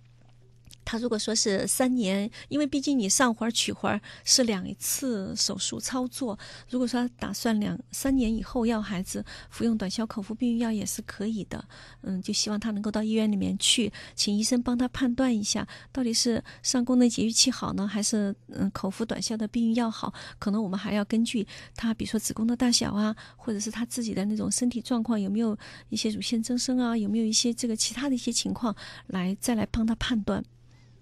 [0.91, 6.39] 他如果说是三年，因为毕竟你上环取环是两次手术操作。
[6.71, 11.63] 如果说打算两三年以后要孩子服用短效口服避孕药也是可以的。
[12.01, 20.15] 嗯，就希望他能够到医院里面去，请医生帮他判断一下，到底是上宫内节育器好呢，还是嗯口服短效的避孕药好？
[20.39, 21.47] 可能我们还要根据
[21.77, 25.55] 他，比如说子宫的大小啊，或者是他自己的那种身体状况，有没有
[25.91, 28.75] 一些乳腺增生啊，有没有一些这个其他的一些情况，
[29.09, 30.43] 来再来帮他判断。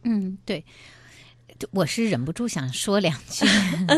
[0.09, 0.65] 嗯，对，
[1.73, 3.45] 我是忍不住想说两句。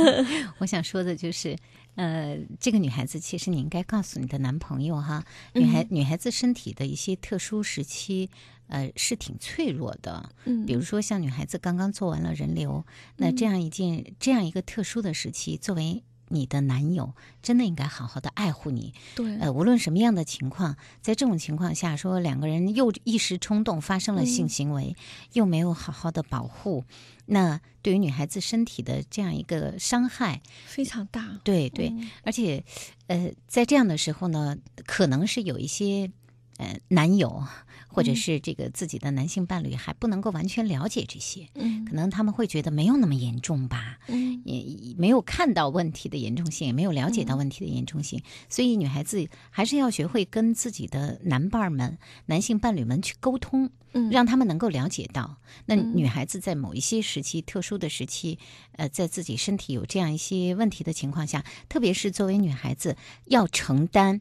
[0.58, 1.56] 我想说的就是，
[1.96, 8.30] 呃，这个女孩子其实你应该告诉你的男朋友哈，女孩女孩子身体的一些特殊时期，
[8.68, 10.30] 呃，是挺脆弱的。
[10.46, 16.02] 嗯，比如说像女孩子刚刚做完了人流，那这样一件这样一个特殊的时期，作为。
[16.28, 24.96] 你的男友真的应该好好的爱护你，对，呃，无论什么样的情况，在这种情况下，说两个人又一时冲动发生了性行为，
[25.32, 26.84] 又没有好好的保护，
[27.26, 31.40] 那对于女孩子身体的这样一个伤害非常大。
[31.44, 32.64] 对对，而且，
[33.06, 36.10] 呃，在这样的时候呢，可能是有一些
[36.58, 37.42] 呃男友。
[37.88, 54.10] 或者是这个自己的男性伴侣还不能够完全了解这些，嗯，可能他们会觉得没有那么严重吧，嗯，也也没有看到问题的严重性，也没有了解到问题的严重性，所以女孩子还是要学会跟自己的男伴儿们、男性伴侣们去沟通，嗯。
[54.10, 55.96] 让他们能够了解到，那嗯。
[55.96, 58.38] 女孩子在某一些时期、特殊的时期，
[58.72, 62.96] 呃，在自己身体有这样一些问题的情况下，特别是作为女孩子
[63.26, 64.20] 要承担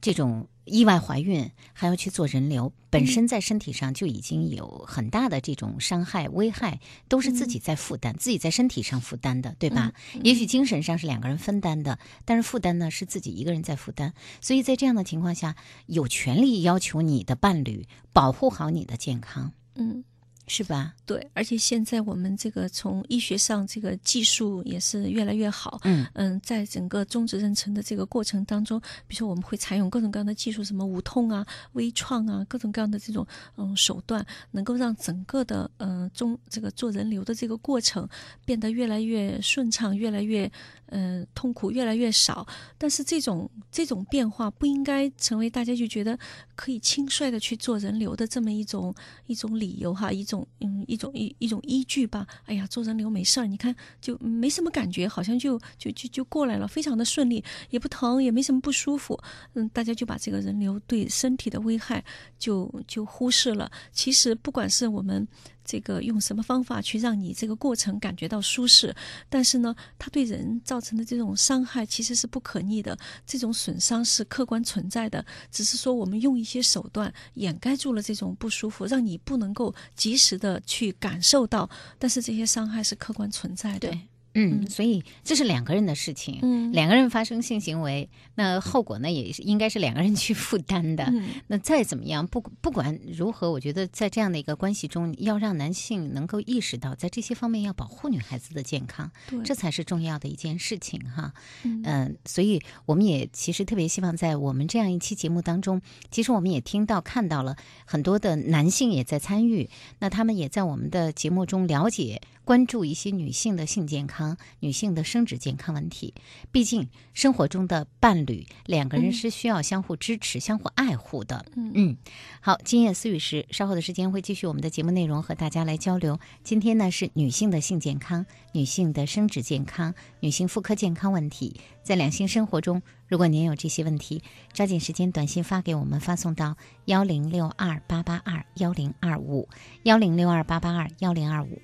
[0.00, 9.92] 这种意外怀孕，还要去做人流，本身在身体上就已经有很大的这种伤害、危害，都是自己在负担，自己在身体上负担的，对吧？
[10.22, 14.14] 也许精神上是两个人分担的，但是负担呢是自己一个人在负担。
[14.40, 15.56] 所以在这样的情况下，
[15.86, 20.04] 有权利要求你的伴侣保护好你的健康，嗯。
[20.48, 20.94] 是吧？
[21.06, 25.78] 对，而且现在我们这个从医学上这个技术也是越来越好。
[25.84, 38.08] 嗯嗯，在整个终止妊娠的这个过程当中，比如说我们会采用各种各样的技术，什么无痛啊、微创啊，各种各样的这种嗯手段，能够让整个的呃中这个做人流的这个过程
[38.44, 40.50] 变得越来越顺畅，越来越
[40.86, 42.46] 嗯、呃、痛苦越来越少。
[42.78, 46.18] 但是这种这种变化不应该成为大家就觉得
[46.56, 48.94] 可以轻率的去做人流的这么一种
[49.26, 50.24] 一种理由哈，一
[50.60, 52.26] 嗯，一种一一种依据吧。
[52.44, 59.18] 哎呀，做人流没事儿，你看就没什么感觉，好像就就就就过来了，非常的顺利，也不疼，也没什么不舒服。
[59.54, 62.04] 嗯，大家就把这个人流对身体的危害
[62.38, 63.70] 就就忽视了。
[63.92, 65.26] 其实不管是我们
[65.68, 68.96] 这个用什么方法去让你这个过程感觉到舒适，
[69.28, 75.22] 但是呢，它对人造成的这种伤害其实是不可逆的，这种损伤是客观存在的。
[75.52, 83.90] 只是说我们用一些手段掩盖住了这种不舒服，让你不能够及时的去感受到，但是这些伤害是客观存在的。
[83.90, 84.08] 对。
[84.34, 91.04] 嗯，所以这是两个人的事情，嗯，两个人发生性行为，那后果呢也是应该是两个人去负担的。
[91.04, 99.10] 嗯、那再怎么样，不不管如何，我觉得在这样的一个关系中，要让男性能够意识到，在这些方面要保护女孩子的健康，
[99.44, 101.32] 这才是重要的一件事情哈。
[101.64, 112.20] 嗯、呃，所以我们也其实特别希望在我们这样一期节目当中，其实我们也听到看到了很多的男性也在参与，那他们也在我们的节目中了解。
[112.48, 116.14] 关注一些女性的性健康、女性的生殖健康问题。
[116.50, 121.44] 毕竟生活中的伴侣两个人是需要相互支持、嗯、相互爱护的。
[121.56, 121.96] 嗯嗯，
[122.40, 126.18] 好，今夜思雨时，稍后的时间会继续我们的节目内容，和大家来交流。
[126.42, 131.60] 今天呢是女性的性健康、女性的生殖健康、女性妇科健康问题。
[131.82, 134.22] 在两性生活中，如果您有这些问题，
[134.54, 136.56] 抓紧时间短信发给我们，发送到
[136.86, 139.46] 幺零六二八八二幺零二五
[139.82, 141.60] 幺零六二八八二幺零二五。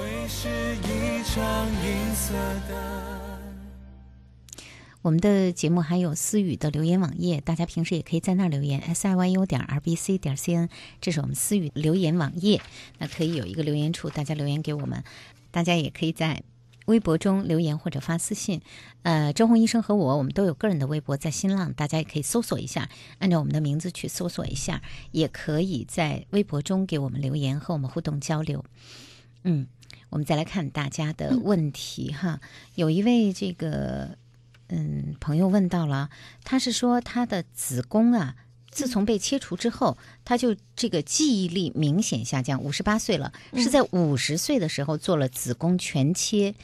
[0.00, 2.32] 会是一场银色
[2.66, 3.38] 的。
[5.02, 10.70] 我们的节目还有思雨的留言网页，大家平时也可以在那儿留言，s i y u 点 r b c 点 c n，
[11.02, 12.62] 这是我们思雨留言网页，
[12.98, 15.04] 那可以有一个留言处，大家留言给我们。
[15.50, 16.42] 大家也可以在
[16.86, 18.62] 微博中留言或者发私信。
[19.02, 24.80] 呃，周红医生和我，我们都有个人的微博，在新浪，大家也可以搜索一下，按照我们的名字去搜索一下，
[25.12, 28.64] 也可以在微博中给我们留言，和我们互动交流。
[29.44, 29.66] 嗯。
[30.10, 32.40] 我们再来看大家的问题哈，
[32.74, 34.16] 有一位这个
[34.68, 36.10] 嗯朋友问到了，
[36.44, 38.34] 他是说他的子宫啊，
[38.70, 46.54] 自从被切除之后，他就这个记忆力明显下降，五十八岁了，是在五十岁的时候做了子宫全切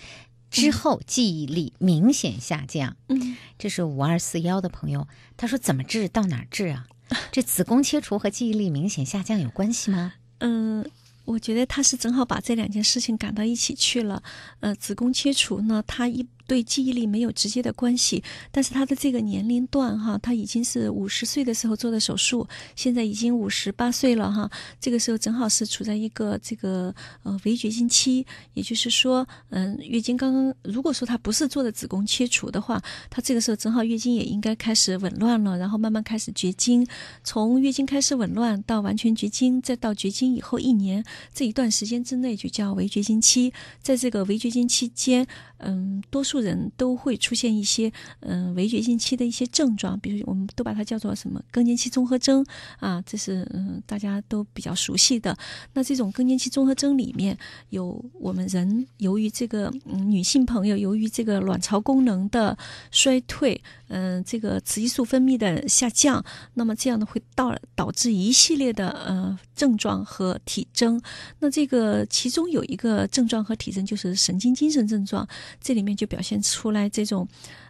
[0.50, 2.96] 之后，记忆力明显下降。
[3.08, 5.06] 嗯，这是五二四幺的朋友，
[5.36, 6.08] 他说怎么治？
[6.08, 6.86] 到哪儿治啊？
[7.30, 10.14] 这子宫切除和记忆力明显下降有关系吗？
[10.38, 10.84] 嗯。
[11.26, 14.22] 我觉得他是正好把这两件事情赶到一起去了。
[14.60, 24.50] 呃，子宫切除呢，他一对记忆力没有直接的关系，但是他的这个年龄段哈，他已经是五十岁的时候做的手术，现在已经五十八岁了哈。
[24.80, 36.86] 这个时候正好是处在一个这个呃围绝经期，也就是说，嗯，月经刚刚，如果说他不是做的子宫切除的话，他这个时候正好月经也应该开始紊乱了，然后慢慢开始绝经。
[37.24, 41.04] 从月经开始紊乱到完全绝经，再到绝经以后一年
[41.34, 43.52] 这一段时间之内就叫围绝经期。
[43.82, 45.26] 在这个围绝经期间，
[45.58, 52.44] 嗯，多数人都会出现一些嗯围绝经期的一些症状，比如我们都把它叫做什么更年期综合征
[52.78, 55.36] 啊，这是嗯大家都比较熟悉的。
[55.74, 57.36] 那这种更年期综合征里面
[57.70, 62.56] 有我们人由于这个嗯女性朋友由于这个卵巢功能的
[62.90, 66.24] 衰退，嗯这个雌激素分泌的下降，
[66.54, 71.00] 那么这样呢会导导致一系列的呃症状和体征。
[71.40, 75.28] 那这个其中有一个症状和体征就是神经精神症状，
[75.60, 77.28] 这里面就表现先出来这种，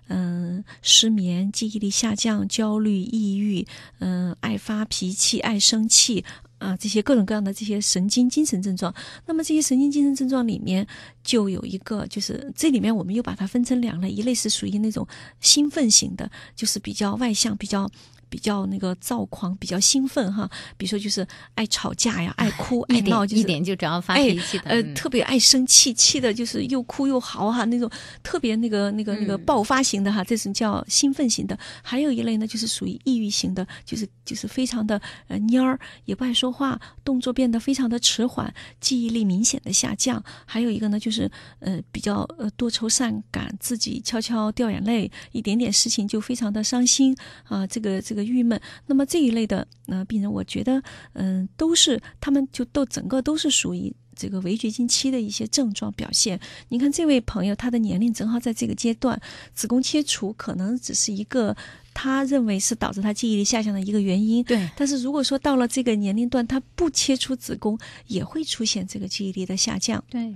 [0.08, 3.66] 嗯、失眠、记忆力下降、焦虑、抑郁，
[3.98, 6.24] 嗯、爱发脾气、爱生气、
[6.58, 8.94] 啊这些各种各样的这些神经精神症状。
[9.26, 10.86] 那么这些神经精神症状里面
[11.22, 15.06] 就有一个，就是这里面我们又把它分成两类，一类是属于那种
[15.40, 17.90] 兴奋型的，就是比较外向，比较。
[18.36, 27.90] 比较那个躁狂，比较兴奋哈，比如说就是爱吵架呀，爱哭爱闹，就是一点就只要发脾气的，呃，特别爱生气，气的就是又哭又嚎哈，那种
[28.22, 31.58] 特别那个那个那个爆发型的哈，这种叫兴奋型的。
[31.80, 40.22] 还有一类呢，就是属于抑郁型的，就是就是非常的呃蔫儿，也不爱说话，动作变得非常的迟缓，记忆力明显的下降。
[40.44, 41.30] 还有一个呢，就是
[41.60, 48.25] 呃比较呃多愁善感，自己悄悄掉眼泪，一点点事情就非常的伤心啊，这个这个。
[48.26, 56.40] 郁闷，那么这一类的呃病人，我觉得嗯都是他们就都整个都是属于这个围绝经期的一些症状表现。
[56.68, 59.20] 你看这位朋友，他的年龄正好在这个阶段，
[59.54, 61.56] 子宫切除可能只是一个
[61.92, 64.42] 他认为是导致他记忆力下降的一个原因。
[64.44, 70.02] 对，但是如果说到了这个年龄段，他不切除子宫，也会出现这个记忆力的下降。
[70.10, 70.34] 对。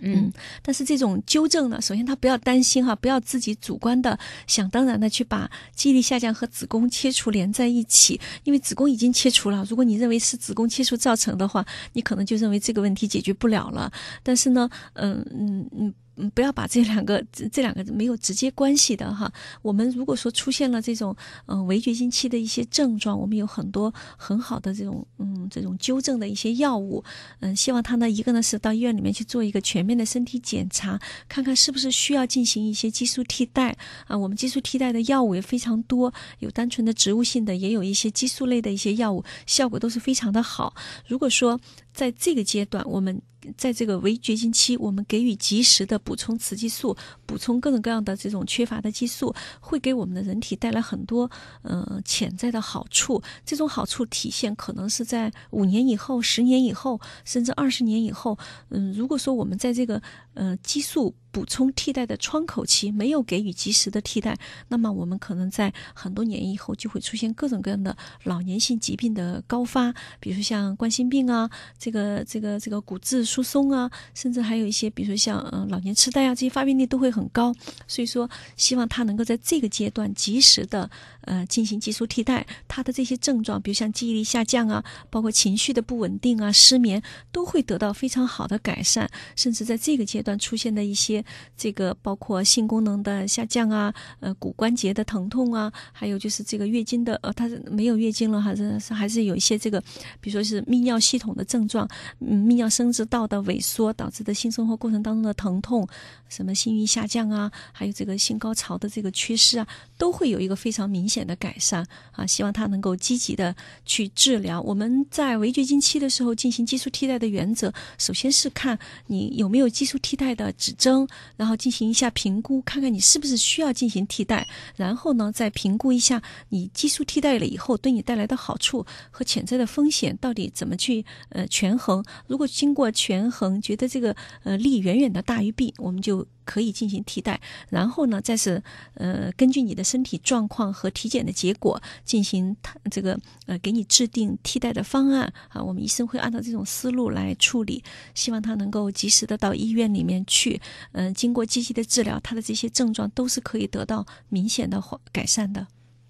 [0.00, 0.32] 嗯，
[0.62, 9.66] 但是这种纠正呢，首先他不要担心哈，不要自己主观的想当然的去把记忆力下降和子宫切除连在一起，因为子宫已经切除了。
[9.68, 13.92] 如果你认为是子宫切除造成的话，你可能就认为这个问题解决不了了。
[14.22, 15.94] 但是呢，嗯嗯嗯。
[16.20, 19.32] 嗯，不要把这两个这两个没有直接关系的哈。
[19.62, 21.16] 我们如果说出现了这种
[21.46, 27.02] 嗯围绝经期的一些症状，我们有很多很好的这种嗯这种纠正的一些药物。
[27.40, 34.16] 嗯，希望他呢一个呢是到医院里面去做一个全面的身体检查，看看是不是需要进行一些激素替代啊。
[34.16, 40.74] 我们激素替代的药物也非常多，有单纯的植物性的，也有一些激素类的一些药物，效果都是非常的好。
[41.06, 41.58] 如果说
[41.92, 43.20] 在这个阶段，我们
[43.56, 46.96] 在这个围绝经期，我们给予及时的补充雌激素，
[47.30, 51.30] 补充各种各样的这种缺乏的激素，会给我们的人体带来很多
[51.62, 53.22] 呃潜在的好处。
[53.46, 58.36] 这种好处体现可能是在五年以后、十年以后，甚至二十年以后。
[58.70, 60.02] 嗯，如果说我们在这个
[60.34, 61.14] 呃激素。
[61.32, 77.54] 补充替代的窗口期没有给予及时的替代，那么我们可能在很多年以后就会出现各种各样的老年性疾病的高发，比如像冠心病啊，这个这个这个骨质疏松啊，甚至还有一些，比如说像嗯老年痴呆啊，这些发病率都会很很高。
[77.86, 80.90] 所以说，希望他能够在这个阶段及时的
[81.22, 91.24] 呃进行激素替代，他的这些症状，比如像记忆力下降啊，包括情绪的不稳定啊、失眠，都会得到非常好的改善，甚至在这个阶段出现的一些。
[91.56, 99.80] 这个包括性功能的下降啊，呃，骨关节的疼痛啊，还有就是这个月经的，呃，它没有月经了，还是是还是有一些这个，
[100.20, 101.86] 比如说是泌尿系统的症状，
[102.20, 105.86] 嗯，泌尿生殖道的萎缩导致的性生活过程当中的疼痛，
[106.28, 109.66] 什么性欲下降啊，还有这个性高潮的这个缺失啊，
[109.98, 112.24] 都会有一个非常明显的改善啊。
[112.24, 113.54] 希望他能够积极的
[113.84, 114.60] 去治疗。
[114.62, 121.00] 我们在围绝经期的时候进行激素替代的原则，首先是看你有没有激素替代的指征。
[121.36, 124.46] 然后进行一下评估，看看你是不是需要进行替代，
[124.76, 132.04] 然后呢，再评估一下你激素替代了以后对你带来的好处和潜在的风险到底怎么去呃权衡。
[132.26, 136.26] 如果经过权衡，觉得这个呃利远远的大于弊，我们就。
[136.44, 138.62] 可以进行替代，然后呢，再是
[138.94, 145.62] 呃根据你的身体状况和体检的结果进行他这个呃给你制定替代的方案啊。
[145.62, 147.82] 我们医生会按照这种思路来处理，
[148.14, 150.60] 希望他能够及时的到医院里面去，
[150.92, 154.82] 嗯，经过积极的治疗，他的这些症状都是可以得到明显的
[155.12, 155.66] 改善的。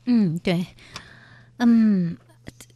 [0.07, 0.67] 嗯，对，
[1.59, 2.17] 嗯。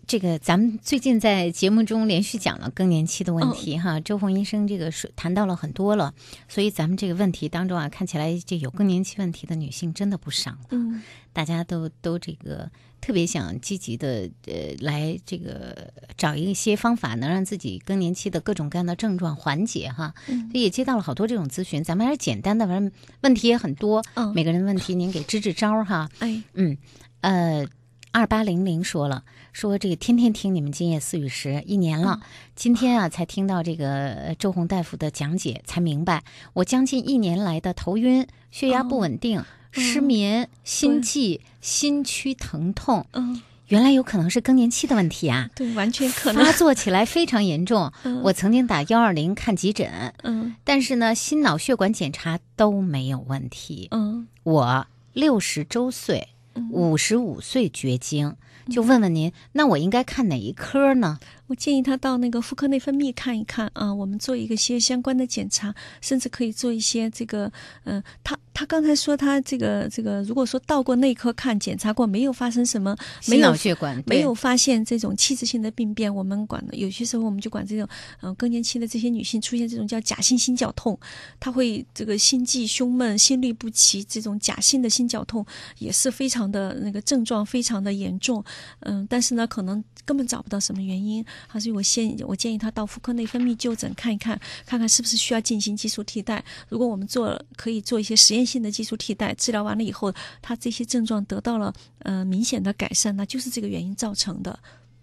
[0.07, 6.12] 这个咱们最近在节目中连续讲了更年期的问题哈，周红医生这个说谈到了很多了，
[6.48, 10.57] 所以咱们这个问题当中啊，看起来这有更年期问题的女性真的不少。
[10.70, 11.02] 嗯，
[11.32, 20.14] 大家都都这个特别想积极的呃来这个找一些方法，能让自己更年期的各种各样的症状缓解哈。
[20.28, 22.92] 嗯，所以也接到了好多这种咨询，咱们还是简单的，反正
[23.22, 24.05] 问题也很多。
[24.14, 26.11] 嗯，每个人问题您给支支招哈。
[26.18, 26.76] 哎，嗯，
[27.20, 27.66] 呃。
[28.14, 32.20] 二八零零说了，说这个天天听你们今夜思雨时一年了，
[32.54, 39.42] 今天啊才听到这个周红大夫的讲解，才明白我将近一年来的头晕、血压不稳定、
[39.72, 46.44] 失眠、心悸、心区疼痛，嗯，原来有可能是更年期的问题啊，对，完全可能。
[46.44, 47.92] 发作起来非常严重。
[48.22, 53.88] 我曾经打幺二零看急诊，嗯，但是呢，心脑血管检查都没有问题。
[53.90, 56.28] 嗯，我六十周岁。
[56.70, 58.36] 五十五岁绝经，
[58.70, 61.18] 就问问您，那我应该看哪一科呢？
[61.47, 67.53] 我建议他到那个妇科内分泌看一看啊，我们做一个些相关的检查，甚至可以做一些这个，
[67.84, 77.86] 嗯、他他刚才说他这个这个，如果说到过内科看检查过，没有发生什么，没心有脑血管没有发现这种器质性的病变，我们管的有些时候我们就管这种，
[78.22, 80.99] 嗯、更年期的这些女性出现这种叫假性心绞痛，
[81.38, 85.45] 她会这个心悸、胸闷、心律不齐，这种假性的心绞痛
[85.78, 88.42] 也是非常的那个症状非常的严重，
[88.80, 96.45] 嗯，但是呢，可能根本找不到什么原因，啊，所以我建我建议他到妇科内分泌就诊看一看，看看是不是需要进行激素替代。
[96.68, 100.12] 如果我们做可以做一些实验性的激素替代，治疗完了以后，
[100.43, 104.59] 他这些症状得到了呃明显的改善，那就是这个原因造成的。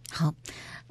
[0.09, 0.33] 好，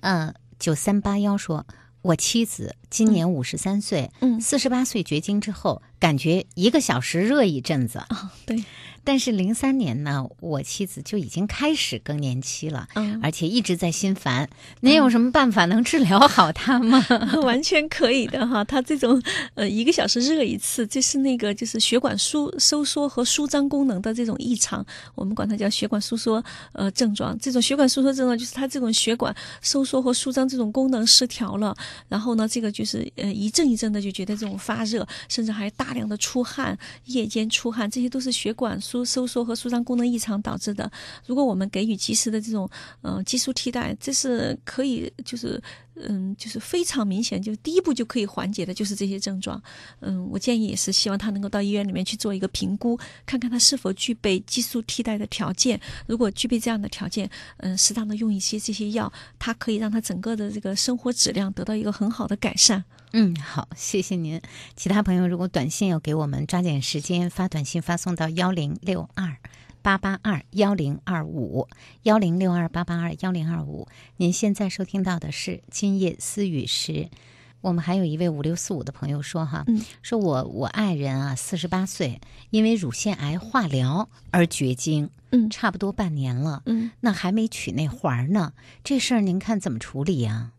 [0.00, 1.66] 呃，九三八幺说，
[2.02, 7.98] 我妻子今年五十三岁，嗯四十八岁绝经之后，感觉一个小时热一阵子。
[8.00, 8.64] 啊，对，
[9.04, 14.48] 但是零三年呢，我妻子就已经开始更年期了，嗯，而且一直在心烦。
[14.80, 17.04] 您有什么办法能治疗好她吗？
[17.44, 18.64] 完全可以的哈。
[18.64, 19.22] 她这种
[19.54, 24.84] 呃一个小时热一次，这是那个就是血管收收缩和舒张功能的这种异常，
[25.14, 26.42] 我们管它叫血管收缩
[26.72, 27.38] 呃症状。
[27.38, 31.76] 这种血管收缩症状就是它这种血管收缩和舒张这种功能失调了，
[32.08, 40.88] 然后呢，这个就是呃一阵一阵的就觉得这种发热，甚至还大大量的出汗，夜间出汗，这些都是血管舒收缩和舒张功能异常导致的。
[41.26, 42.70] 如果我们给予及时的这种
[43.02, 45.60] 呃激素替代，这是可以就是
[45.96, 49.60] 嗯就是非常明显，就第一步就可以缓解的，就是这些症状。
[49.98, 55.80] 嗯，我建议也是希望他能够到医院里面去做一个评估，看看他是否具备激素替代的条件。
[56.06, 62.84] 如果具备这样的条件，嗯，适当的用一些这些药，它可以让他整个的这个生活质量得到一个很好的改善。
[63.12, 64.40] 嗯，好，谢谢您。
[64.76, 69.36] 其他朋友如果短信要给我们，抓紧时间发短信发送到幺零六二
[69.82, 71.68] 八八二幺零二五
[72.02, 73.88] 幺零六二八八二幺零二五。
[74.16, 77.08] 您现在收听到的是今夜思雨时。
[77.62, 90.52] 我们还有一位五六四五的朋友说哈，嗯说我我爱人啊，四十八岁，因为乳腺癌化疗而绝经，嗯差不多半年了，嗯，那还没取那环儿呢，这事儿您看怎么处理呀、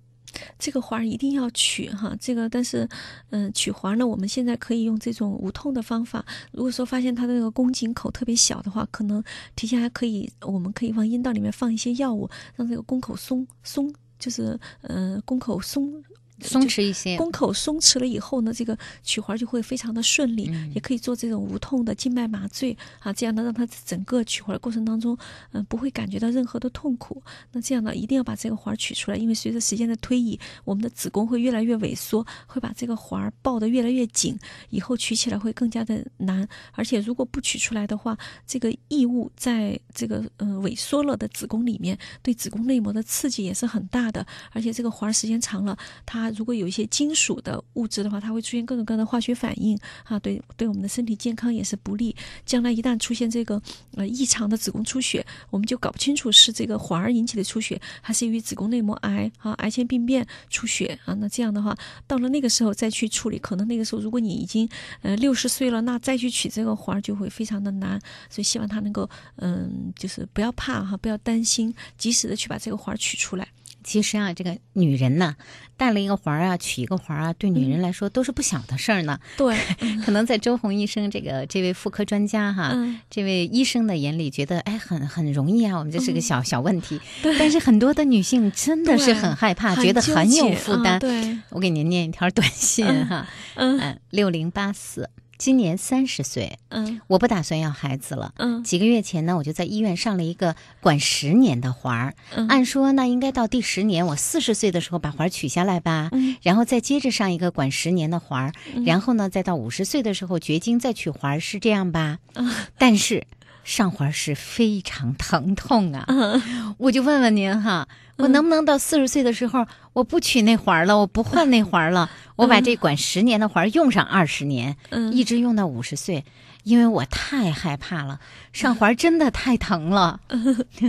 [0.58, 2.88] 这个环儿一定要取哈，这个但是，
[3.30, 6.26] 嗯、取环呢，我们现在可以用这种无痛的方法。
[6.52, 9.24] 如果说发现它的那个宫颈口特别小的话，可能
[9.56, 16.04] 提前还可以，我们可以往阴道里面放一些药物，让这个宫口松松，就是嗯宫口松。
[16.42, 25.18] 松弛一些宫口松弛了以后呢，这个取环儿就会非常的顺利，嗯也可以做这种无痛的静脉麻醉啊，这样呢让它整个取环儿过程当中，
[25.52, 27.22] 嗯、不会感觉到任何的痛苦。
[27.52, 34.38] 那这样呢，一定要把这个环儿取出来，因为随着时间的推移，我们的子宫会越来越萎缩，会把这个环儿抱得越来越紧，
[34.70, 36.48] 以后取起来会更加的难。
[36.74, 38.18] 而且如果不取出来的话，
[38.48, 44.26] 这个异物在这个呃萎缩了的子宫里面，对子宫内膜的刺激也是很大的。
[44.52, 52.16] 而且这个环儿时间长了，它如果有一些金属的物质的话，它会出现各种各样的化学反应啊，对对我们的身体健康也是不利。
[52.46, 53.62] 将来一旦出现这个
[53.96, 61.14] 呃异常的子宫出血，我们就搞不清楚是这个环儿引起的出血，还是由于子宫内膜癌啊癌前病变出血啊。
[61.16, 61.78] 那这样的话，
[62.08, 64.68] 到了那个时候再去处理，可能那个时候如果你已经
[65.02, 68.00] 呃六十岁了，那再去取这个环儿就会非常的难。
[68.30, 73.48] 所以希望他能够嗯，就是不要怕哈，不要担心，及时的去把这个环儿取出来。
[73.84, 75.36] 其实啊，这个女人呐，
[75.78, 79.20] 戴了一个环儿啊，取一个环儿啊，对女人来说都是不小的事儿呢。
[79.38, 79.58] 对，
[80.06, 83.00] 可能在周红医生这个这位妇科专家哈，嗯。
[83.10, 86.22] 这位医生的眼里，觉得哎很很容易啊，我们这是个嗯。
[86.22, 87.00] 小、小问题。
[87.22, 87.38] 对。
[87.38, 91.00] 但是很多的女性真的是很害怕，觉得很有负担。
[91.00, 91.38] 对。
[91.50, 95.10] 我给您念一条短信嗯哈，嗯嗯，六零八四，
[95.42, 98.32] 今年三十岁，嗯我不打算要孩子了。
[98.38, 102.14] 嗯几个月前呢，我就在医院上了一个管十年的环儿。
[102.36, 112.20] 嗯按说那应该到第十年，我四十岁的时候把环儿取下来吧，嗯然后再接着上一个管十年的环儿，嗯然后呢再到五十岁的时候绝经再取环儿，是这样吧？
[112.36, 113.26] 嗯但是
[113.64, 116.76] 上环儿是非常疼痛啊，嗯。
[116.78, 117.88] 我就问问您哈，
[118.18, 125.12] 我能不能到四十岁的时候，我不取那环儿了，我不换那环儿了，我把这管十年的环儿用上二十年，嗯。
[125.14, 126.26] 一直用到五十岁，
[126.64, 128.20] 因为我太害怕了，
[128.54, 130.20] 上环儿真的太疼了。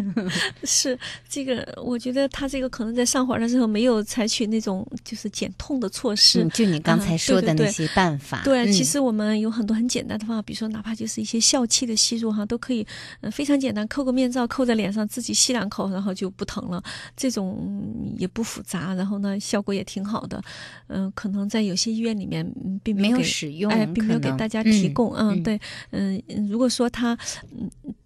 [0.64, 0.98] 是
[1.28, 6.42] 这个，我觉得他这个可能在上环的时候没有采取那种就是减痛的措施。
[6.42, 12.86] 嗯，就你刚才啊说的那些办法，对，嗯其实我们有很多很简单的方法，比如说哪怕就是一些笑气的吸入哈，都可以，
[13.20, 16.82] 嗯、非常简单，扣个面罩扣在脸上，自己吸两口，然后就不疼了。
[17.16, 20.42] 这种也不复杂，然后呢效果也挺好的，
[20.88, 25.60] 嗯、可能在有些医院里面嗯并没有给使用哎，并没有给大家提嗯供，嗯，嗯对，
[25.90, 27.16] 嗯、如果说他
[27.50, 27.51] 嗯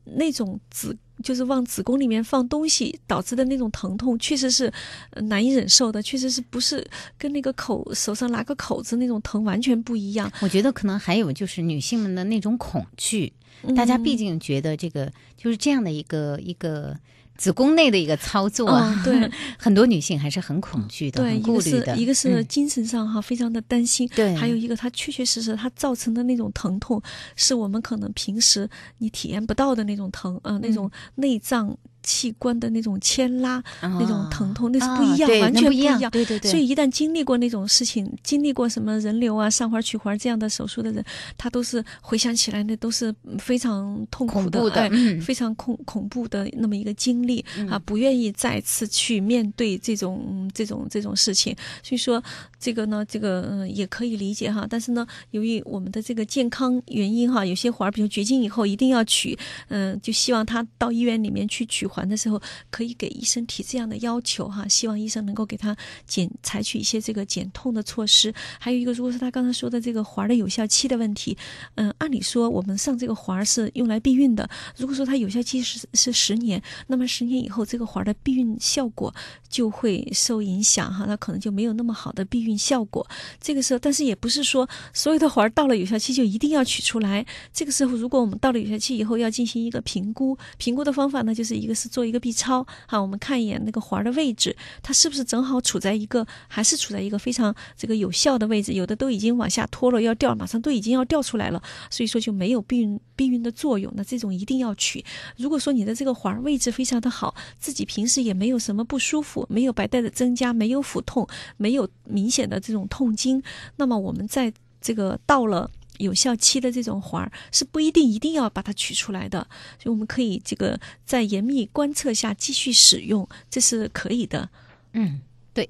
[0.04, 4.72] 那种子就是往子宫里面放东西导致的那种疼痛，确实是
[5.10, 6.86] 呃难以忍受的，确实是不是
[7.18, 10.30] 跟那个口手上拉个口子那种疼完全不一样。
[10.40, 13.32] 我觉得可能还有就是女性们的那种恐惧，
[13.74, 16.96] 大家毕嗯竟觉得这个就是这样的一个一个
[17.36, 21.96] 子宫内的一个操作，嗯 对，很多女性还是很恐惧的，对，很一个是顾虑的。
[21.96, 22.46] 一个是嗯。
[22.48, 24.34] 精神上哈、非常的担心，对。
[24.34, 27.00] 还有一个它确确实实它造成的那种疼痛，
[27.36, 28.68] 是我们可能平时
[28.98, 31.76] 你体验不到的那种疼，呃，那种内脏
[32.06, 36.10] 器官的那种牵拉、那种疼痛，那是不一样，完全不一样样。
[36.10, 41.04] 对对对所以一旦经历过那种事情，经历过什么人流啊、上环取环这样的手术的人，
[41.36, 51.54] 他都是回想起来那都是非常痛苦的哎嗯非常恐恐怖的那么一个经历、嗯啊，不愿意再次去面对这种嗯这种这种事情。
[51.82, 52.22] 所以说
[52.60, 54.64] 这个呢，这个嗯、也可以理解哈。
[54.70, 59.36] 但是呢，由于我们的这个健康原因哈，有些环儿比如绝经以后一定要取，
[59.68, 62.40] 嗯、就希望他到医院里面去取环的时候，
[62.70, 65.74] 可以给医生提这样的要求哈，希望医生能够给他
[66.06, 68.32] 减采取一些这个减痛的措施。
[68.60, 71.36] 还有一个，如果是他刚才说的这个环的有效期的问题，
[71.76, 79.14] 嗯，按理说我们上这个环是用来避孕的，如果说它有效期是是十年，那么十年以后这个环的避孕效果
[79.48, 83.06] 就会受影响哈，它可能就没有那么好的避孕效果。
[83.40, 87.24] 这个时候，但是也不是说所有的环到了有效期就一定要取出来。
[87.52, 103.92] 这个时候，如果我们到了有效期以后，要进行一个评估，评估的方法呢，就是一个是做一个 B 超，哈，我们看一眼那个环的位置，它是不是正好处在一个还是处在一个非常这个有效的位置，有的都已经往下脱了要掉，马上都已经要掉出来了，所以说就没有避孕避孕的作用。
[103.96, 105.04] 那这种一定要取。
[105.36, 111.26] 如果说你的这个环位置非常的好，自己平时也没有什么不舒服，没有白带的增加，没有腹痛，
[111.56, 113.42] 没有明显的这种痛经，
[113.76, 115.70] 那么我们在这个到了。
[115.98, 119.46] 有效期的这种环儿是不一定一定要把它取出来的，
[119.82, 124.48] 所以我们可以这个在严密观测下继续使用，这是可以的。
[124.92, 125.20] 嗯，
[125.52, 125.68] 对。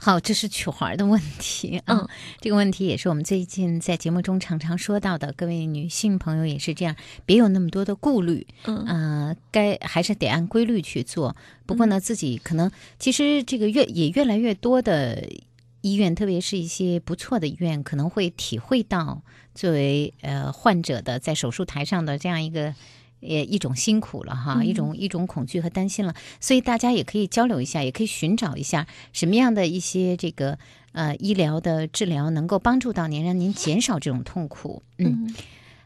[0.00, 1.96] 好，这是取环儿的问题啊。
[1.98, 2.08] 嗯
[2.40, 6.94] 这个问题也是我们最近在节目中常常说到的，各位女性朋友也是这样，
[7.26, 8.46] 别有那么多的顾虑。
[8.62, 11.34] 嗯呃，该还是得按规律去做。
[11.66, 15.28] 不过呢，自己可能其实这个越也越来越多的
[15.80, 19.22] 医院，特别是一些不错的医院，可能会体会到
[19.54, 22.74] 作为呃患者的在手术台上的这样一个。
[23.20, 30.56] 也一种辛苦了哈，嗯一种一种恐惧和担心了，所以大家也可以交流一下，也可以寻找一下什么样的一些这个
[30.92, 34.84] 呃医疗的治疗能够帮助到您，让您减少这种痛苦。
[34.98, 35.34] 嗯，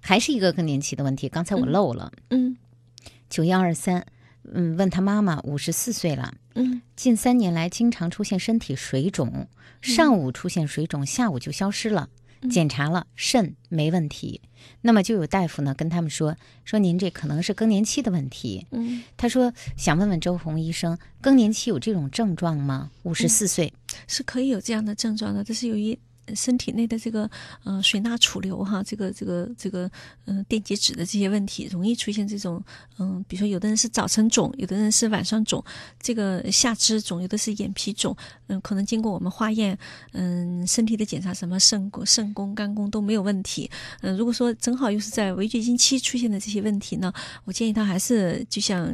[0.03, 2.13] 还是一个更年期的问题，刚才我漏了。
[2.29, 2.59] 嗯
[3.31, 4.05] 九幺二三，
[4.53, 9.49] 嗯，问他妈妈五十四岁了，嗯近三年来经常出现身体水肿，
[9.81, 12.09] 上午出现水肿，下午就消失了。
[12.51, 14.41] 检查了肾没问题，
[14.81, 18.67] 那么就有大夫呢跟他们说说您这可能是更年期的问题。
[18.73, 22.91] 嗯，他说想问问周红医生，更年期有这种症状吗？
[23.05, 23.73] 五十四岁，
[24.09, 25.97] 是可以有这样的症状的，这是由于
[26.35, 27.29] 身体内的这个
[27.65, 29.91] 呃水钠储留哈，这个这个这个
[30.27, 32.63] 嗯、电解质的这些问题，容易出现这种
[32.99, 35.65] 嗯、比如说有的人是早晨肿，有的人是晚上肿，
[36.01, 38.17] 这个下肢肿，有的是眼皮肿，
[38.47, 39.79] 嗯、可能经过我们化验，
[40.13, 43.71] 嗯、身体的检查，什么肾功、肾功、肝功都没有问题。
[44.01, 47.13] 嗯、如果说正好又是在围绝经期出现的这些问题呢，
[47.45, 48.93] 我建议他还是就像。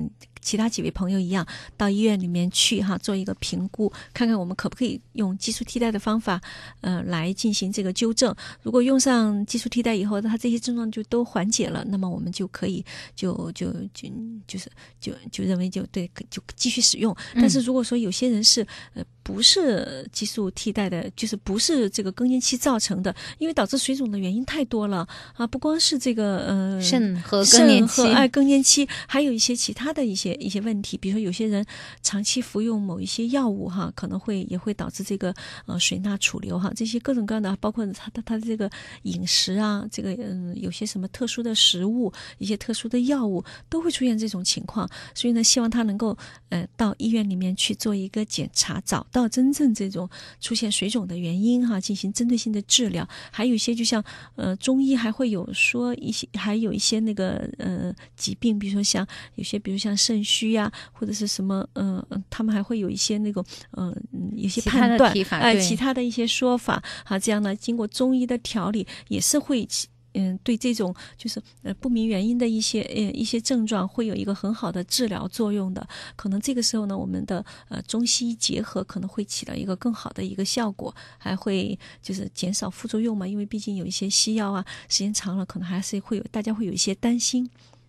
[0.48, 1.46] 其他几位朋友一样，
[1.76, 6.40] 到医院里面去哈，做一个评估，看看我们可不可以用激素替代的方法，
[6.80, 8.34] 呃，来进行这个纠正。
[8.62, 12.82] 如果用上激素替代以后，他这些症状就都缓解了，那么我们就可以
[13.14, 14.08] 就就就
[14.46, 17.14] 就是就就认为就对，就继续使用。
[17.34, 31.64] 但是如果说有些人是呃不是激素替代的，就是不是这个更年期造成的，因为导致水肿的原因太多了啊，不光是这个呃肾和更年期哎更年期，还有一些其他的一些一些问题，比如说有些人
[32.02, 35.34] 长期服用某一些药物哈，可能会也会导致这个
[35.66, 38.70] 呃水钠储留哈，这些各种各样的，包括他他他的这个
[39.02, 46.16] 饮食啊，这个嗯有些什么特殊的食物，一些特殊的药物都会出现这种情况，所以呢，希望他能够
[46.48, 50.08] 呃到医院里面去做一个检查，找到真正这种
[50.40, 53.08] 出现水肿的原因哈，进行针对性的治疗。
[53.30, 54.02] 还有一些就像
[54.36, 64.02] 呃中医还会有说一些，还有一些那个呃疾病，比如说像有些比如像肾虚呀、或者是什么嗯、呃，他们还会有一些那种嗯、呃、
[64.36, 75.86] 有些判断哎、对其他的一些说法啊，这样呢，经过中医的调理也是会起嗯，对这种就是呃不明原因的一些呃一些症状，会有一个很好的治疗作用的。
[76.16, 83.28] 可能这个时候呢，我们的呃中西医结合可能会起到一个更好的一个效果，还会就是减少副作用嘛。
[83.28, 87.48] 因为毕竟有一些西药啊，时间长了可能还是会有大家会有一些担心。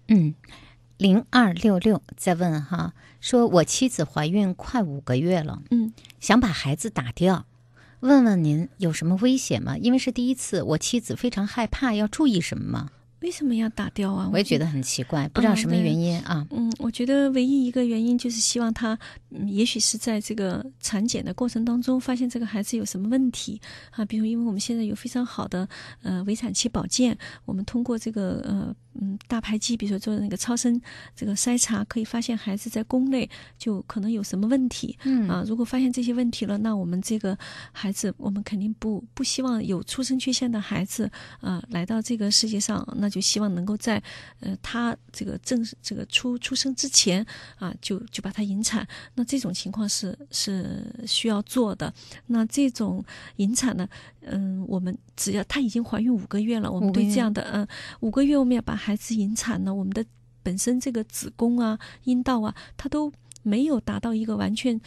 [0.09, 0.35] 嗯，
[0.99, 7.45] 零二六六在问哈，说我妻子怀孕快五个月了，嗯，想把孩子打掉。
[8.01, 9.77] 问问您有什么危险吗？
[9.77, 12.89] 因为是第一次，我妻子非常害怕，要注意什么吗？
[13.21, 14.29] 为什么要打掉啊？
[14.31, 16.45] 我也觉得很奇怪，不知道什么原因啊。
[16.51, 18.97] 嗯，我觉得唯一一个原因就是希望他，
[19.31, 23.59] 嗯，也许是在这个产检的过程当中发现这个孩子有什么问题
[23.91, 25.67] 啊，比如因为我们现在有非常好的
[26.01, 28.75] 呃围产期保健，我们通过这个呃。
[29.01, 30.81] 嗯，大排畸，比如说做那个超声
[31.15, 34.97] 这个筛查，可以发现孩子在宫内就可能有什么问题。
[35.03, 37.37] 嗯啊，如果发现这些问题了，那我们这个
[37.71, 41.09] 孩子，我们肯定不不希望有出生缺陷的孩子
[41.39, 44.01] 啊来到这个世界上，那就希望能够在
[44.39, 47.25] 呃他这个正这个出出生之前
[47.57, 48.87] 啊，就就把他引产。
[49.15, 51.93] 那这种情况是是需要做的。
[52.27, 53.03] 那这种
[53.37, 53.87] 引产呢，
[54.21, 57.67] 嗯，我们只要她已经怀孕五个月了，我们对这样的嗯
[58.01, 60.05] 五个月我们要把孩子引产呢，我们的
[60.43, 63.11] 本身这个子宫啊、阴道啊，它都
[63.43, 64.79] 没有达到一个完全。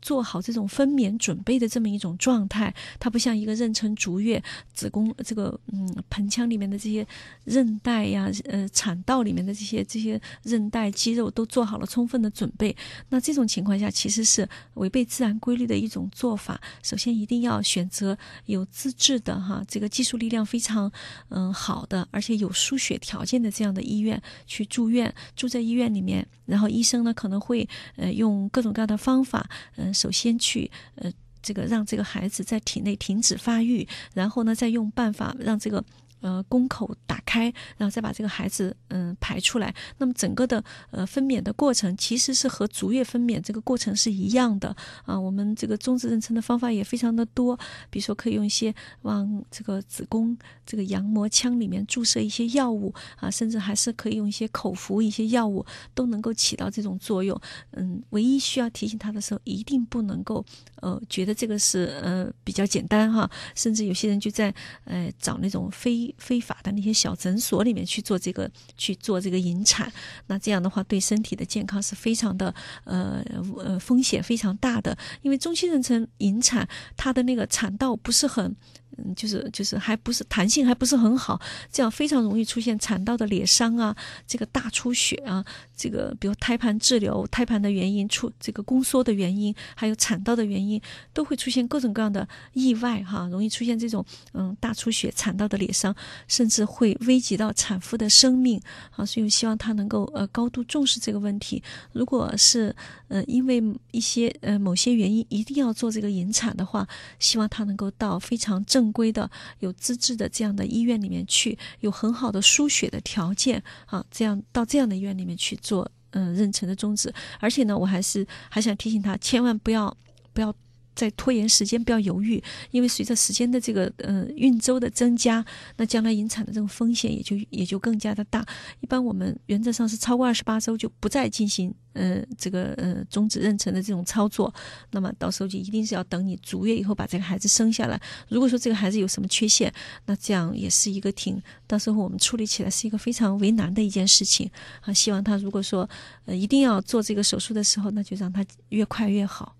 [0.00, 4.42] 做好这种分娩准备的这么一种状态，它不像一个妊娠足月，
[4.72, 7.06] 子宫这个嗯盆腔里面的这些
[7.44, 12.74] 韧带呀，呃产道里面的这些这些韧带肌肉都做好了充分的准备。
[13.08, 16.60] 那这种情况下其实是违背自然规律的一种做法。
[16.82, 20.90] 首先一定要选择有资质的哈，这个技术力量非常
[21.30, 29.92] 嗯好的，而且有输血条件的这样的医院去住院，住在医院里面，然后医生呢可能会呃用各种各样的方法嗯。
[29.98, 35.84] 首先去呃，这个让这个孩子在体内停止发育，然后呢，再用办法让这个。
[36.20, 39.74] 呃，宫口打开，然后再把这个孩子嗯排出来。
[39.98, 45.18] 那么整个的呃分娩的过程其实是和足月分娩这个过程是一样的啊。
[45.18, 47.56] 我们这个中止妊娠的方法也非常的多，
[47.90, 55.64] 比如说可以用一些往这个子宫这个羊膜腔里面注射一些药物啊，甚至还是可以用一些口服一些药物，
[55.94, 57.38] 都能够起到这种作用。
[57.72, 60.44] 嗯，唯一需要提醒他的时候，一定不能够
[60.80, 64.54] 呃觉得这个是呃比较简单哈，甚至有些人就在
[64.84, 69.92] 呃找那种非非法的那些小诊所里面去做这个去做这个引产，
[70.28, 72.54] 那这样的话对身体的健康是非常的
[72.84, 73.22] 呃
[73.56, 78.56] 呃风险非常大的，因为中期妊娠引产它的那个产道不是很。
[78.96, 83.94] 嗯，就是就是还不是弹性还不是很好，这样非常容易出现产道的裂伤啊，
[84.26, 85.44] 这个大出血啊，
[85.76, 90.80] 这个比如胎盘滞留、胎盘的原因、出这个宫缩的原因，还有产道的原因，
[91.12, 95.94] 都会出现各种各样的意外哈，容易出现这种嗯大出血、产道的裂伤，
[96.26, 98.60] 甚至会危及到产妇的生命
[98.96, 101.62] 啊，所以希望他能够呃高度重视这个问题。
[101.92, 102.74] 如果是
[103.08, 103.62] 呃因为
[103.92, 106.88] 一些呃某些原因一定要做这个引产的话，
[107.20, 108.77] 希望他能够到非常正。
[108.78, 117.12] 正规的、有资质的这样的医院里面去，有很好的输血的条件啊，这样到这样的医院里面去做，嗯，妊娠的终止。
[117.40, 119.96] 而且呢，我还是还想提醒他，千万不要
[120.32, 120.54] 不要。
[120.98, 122.42] 在拖延时间，不要犹豫，
[122.72, 125.44] 因为随着时间的这个呃孕周的增加，
[125.76, 128.44] 那将来引产的这种风险也就也就更加的大。
[128.80, 134.52] 一般我们原则上是超过二十八周就不再进行呃这个呃终止妊娠的这种操作。
[134.90, 138.00] 那么到时候就一定是要等你足月以后把这个孩子生下来。
[138.28, 139.72] 如果说这个孩子有什么缺陷，
[140.06, 144.92] 那这样也是一个挺到时候我们处理起来是一个非常为难的一件事情啊。
[144.92, 145.88] 希望他如果说
[146.24, 149.54] 呃一定要做这个手术的时候，那就让他越快越好。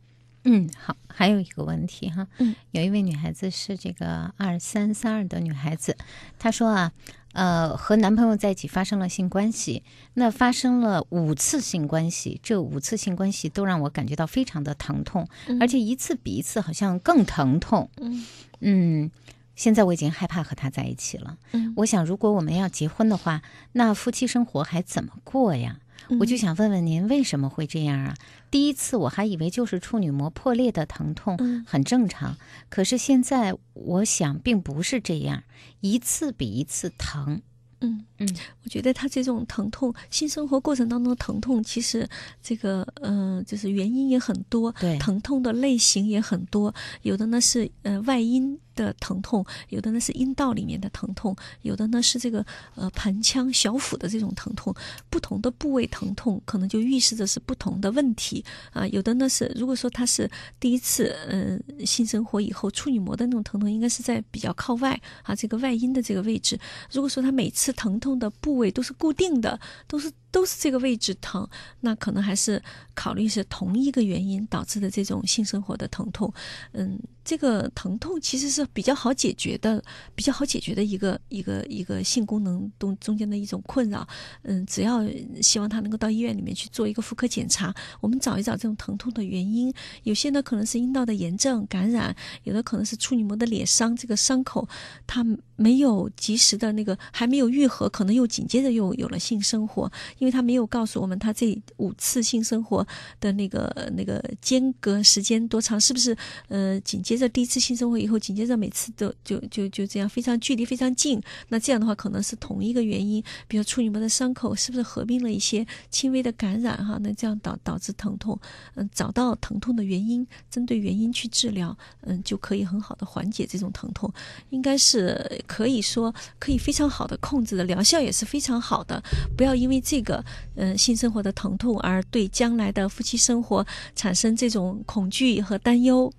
[0.51, 5.95] 嗯，好，还有一个问题哈，嗯，有一位女孩子是这个二三三二的女孩子，
[6.39, 6.93] 她说啊，
[7.35, 9.83] 呃，和男朋友在一起发生了性关系，
[10.15, 15.29] 那发生了五次性关系，这五次性关系都让我感觉到非常的疼痛，
[15.61, 18.27] 而且一次比一次好像更疼痛，嗯
[18.61, 19.11] 嗯，
[19.55, 23.43] 现在我已经害怕和他在一起了，嗯，我想如果我们要结婚的话，
[23.73, 25.79] 那夫妻生活还怎么过呀？
[26.21, 28.15] 我就想问问您为什么会这样啊？
[28.51, 31.37] 第一次我还以为就是处女膜破裂的疼痛，
[31.67, 32.37] 很正常。
[32.69, 35.43] 可是现在我想并不是这样，
[35.81, 37.43] 一次比一次疼。
[37.81, 38.29] 嗯嗯，
[38.65, 42.09] 我觉得他这种疼痛，性生活过程当中的疼痛，其实
[42.43, 46.75] 这个嗯，就是原因也很多，对，疼痛的类型也很多。
[47.03, 48.59] 有的呢是呃外因。
[48.85, 54.75] 的疼痛，有的呢是阴道里面的疼痛，有的呢是这个呃盆腔、小腹的这种疼痛。
[55.11, 58.87] 不同的部位疼痛，可能就预示着是不同的问题啊。
[58.89, 66.59] 有的呢是，如果说他是第一次嗯性生活以后，处女膜的那种疼痛，应该是在比较靠外啊这个外阴的这个位置。
[66.93, 69.59] 如果说他每次疼痛的部位都是固定的，
[69.89, 70.13] 都是。
[70.31, 71.49] 都是这个位置疼，
[71.81, 72.63] 那可能还是
[72.99, 76.33] 考虑是同一个原因导致的这种性生活的疼痛。
[76.73, 79.81] 嗯，这个疼痛其实是比较好解决的，
[80.17, 84.05] 比较好解决的一个一个一个性功能中中间的一种困扰。
[84.43, 85.09] 嗯，只要
[85.41, 89.73] 希望他能够到医院里面去做一个妇科检查，我们找一找这种疼痛的原因。
[90.03, 94.69] 有些呢可能是阴道的炎症感染，有的可能是处女膜的裂伤，这个伤口
[95.07, 95.25] 它
[95.59, 99.91] 没有及时的那个还没有愈合，可能又紧接着又有了性生活。
[100.19, 102.87] 因为他没有告诉我们他这五次性生活
[103.19, 111.21] 的那个那个间隔时间多长，是不是呃紧接着第一次性生活以后，紧接着每次都就就就这样非常距离非常近？
[111.49, 116.97] 那这样的话可能是同一个原因，比如处女膜的伤口是不是合并了一些轻微的感染哈？
[117.03, 118.39] 那这样导导致疼痛，
[118.77, 124.13] 嗯，找到疼痛的原因，针对原因去治疗，嗯，就可以很好的缓解这种疼痛，
[124.51, 129.01] 应该是可以说可以非常好的控制的，疗效也是非常好的，
[129.37, 130.09] 不要因为这个。
[130.09, 130.25] 个
[130.55, 136.11] 嗯性生活的疼痛，而对将来的夫妻生活产生这种恐惧和担忧。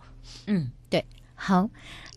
[0.46, 1.04] 嗯，对。
[1.34, 1.68] 好，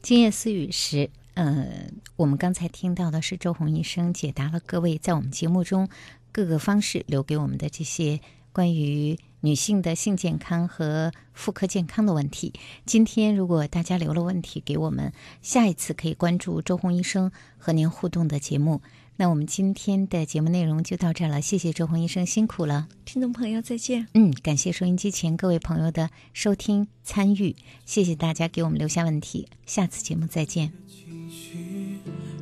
[0.03, 1.67] 今夜思雨时，呃，
[2.15, 5.89] 我们刚才听到的是周红医生解答了各位在我们节目中
[6.31, 8.21] 各个方式留给我们的这些
[8.53, 12.53] 关于女性的性健康和妇科健康的问题。
[12.86, 15.12] 今天如果大家留了问题给我们，
[15.43, 18.80] 下一次可以关注周红医生和您互动的节目。
[19.16, 24.09] 那我们今天的节目内容就到这儿了，谢谢周红医生辛苦了，听众朋友再见。
[24.14, 30.72] 嗯，感谢收音机前各位朋友的收听参与，谢谢大家给我们留下问题，下次节目再见。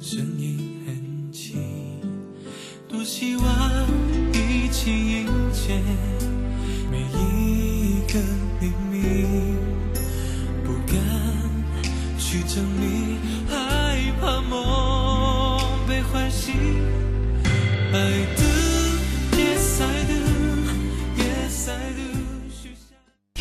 [0.01, 1.61] 声音很轻，
[2.89, 3.87] 多希望
[4.33, 5.83] 一起迎接
[6.91, 8.19] 每一个
[8.61, 9.25] 秘密，
[10.65, 10.97] 不敢
[12.19, 13.19] 去证明，
[13.49, 15.61] 害怕梦。
[15.87, 16.55] 被唤醒，
[17.93, 17.97] 爱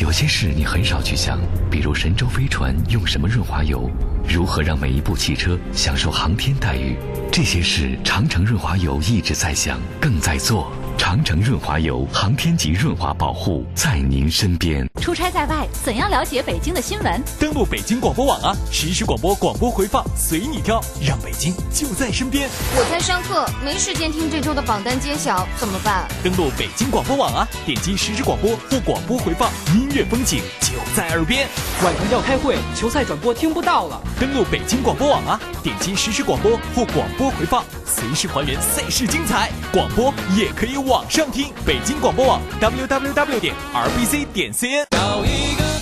[0.00, 1.38] 有些事你很少去想，
[1.70, 3.86] 比如神舟飞船用什么润滑油，
[4.26, 6.96] 如何让每一部汽车享受航天待遇，
[7.30, 10.72] 这些事长城润滑油一直在想，更在做。
[10.96, 14.86] 长城润滑油，航天级润滑保护，在您身边。
[15.00, 17.22] 出差在外，怎样了解北京的新闻？
[17.38, 22.50] 登录北京广播网啊，实时广播，广播回放随你挑，让北京就在身边。
[22.76, 26.06] 我在上课，没时间听这周的榜单揭晓，怎么办？
[26.22, 31.48] 登录北京广播网啊，点击实时广播或广播回放，音乐风景就在耳边。
[31.82, 34.00] 晚上要开会，球赛转播听不到了。
[34.18, 39.50] 登录北京广播网啊，点击实时广播或广播回放，随时还原赛事精彩。
[39.72, 44.84] 广播也可以网上听，北京广播网 www 点 rbc 点 cn。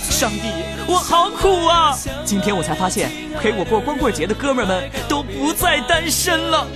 [0.01, 0.41] 上帝，
[0.85, 1.97] 我好苦啊！
[2.25, 3.09] 今天我才发现，
[3.41, 6.67] 陪我过光棍节的哥们们都不再单身了。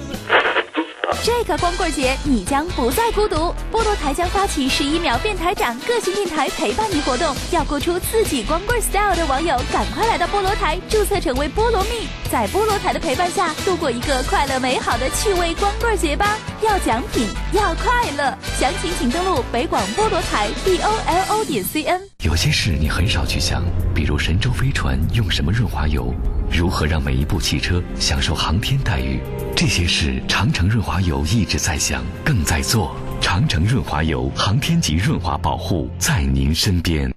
[1.22, 3.54] 这个光棍节，你将不再孤独。
[3.72, 16.38] 菠萝台将发起十一秒变台长个性电台陪伴你活动，要过出自己光棍 style 的网友，赶快来到菠萝台注册成为菠萝蜜，在菠萝台的陪伴下，度过一个快乐美好的趣味光棍节吧！
[16.64, 22.02] 要奖品，要快乐，详情请登录北广菠萝台 b o l o 点 c n。
[22.24, 26.14] 有些事你很少去想，比如神舟飞船用什么润滑油，
[26.50, 29.20] 如何让每一部汽车享受航天待遇。
[29.54, 32.96] 这些事，长城润滑油一直在想，更在做。
[33.20, 37.14] 长城润滑油，航天级润滑保护，在您身边。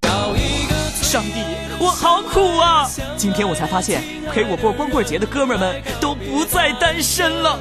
[0.92, 1.40] 上帝，
[1.78, 2.90] 我好苦啊！
[3.16, 7.60] 今天我才发现，陪我过光棍节的哥们们都不再单身了。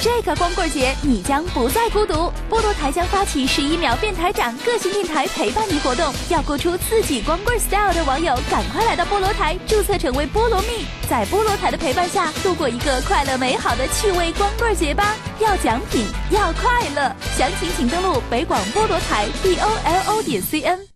[0.00, 2.32] 这个光棍节，你将不再孤独。
[2.50, 15.14] 菠萝台将发起十一秒变台长个性电台陪伴你活动，要过出自己光棍 style 的网友，赶快来到菠萝台注册成为菠萝蜜，在菠萝台的陪伴下，度过一个快乐美好的趣味光棍节吧！
[15.38, 20.95] 要奖品，要快乐，详情请登录北广菠萝台 b o l o 点 c n。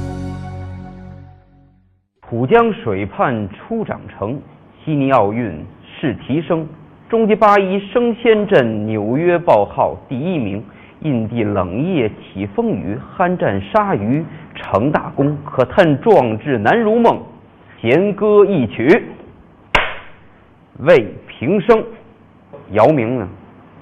[2.31, 4.39] 浦江水畔初长成，
[4.85, 5.53] 悉尼奥运
[5.83, 6.65] 试提升。
[7.09, 10.63] 终极八一升仙镇纽约报号第一名。
[11.01, 14.23] 印地冷夜起风雨，酣战鲨鱼
[14.55, 15.37] 成大功。
[15.43, 17.21] 可叹壮志难如梦，
[17.81, 18.87] 弦歌一曲
[20.79, 21.83] 为平生。
[22.71, 23.27] 姚明呢？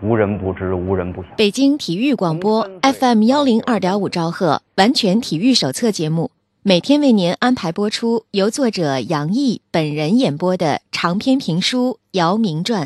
[0.01, 1.27] 无人不知，无人不晓。
[1.37, 6.31] 北京体育广播 FM 幺零二点五兆赫完全体育手册节目。
[6.61, 12.83] 每天为您安排播出由作者杨毅本人演播的长篇评书《姚明传》，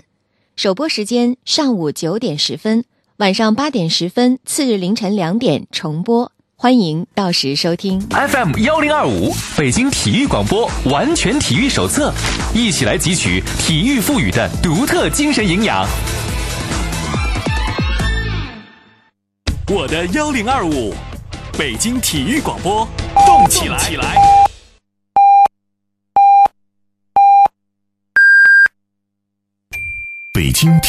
[0.55, 2.85] 首播时间上午九点十分，
[3.17, 7.99] 晚上八点十分，次日凌晨两点重播，欢迎到时收听。
[8.11, 12.13] FM 幺零二五北京体育广播完全体育手册，
[12.53, 15.83] 一起来汲取体育赋予的独特精神营养。
[19.67, 20.93] 我的幺零二五，
[21.57, 22.87] 北京体育广播。
[23.25, 23.77] 动起来！
[23.77, 24.15] 起来！
[30.33, 30.79] 北京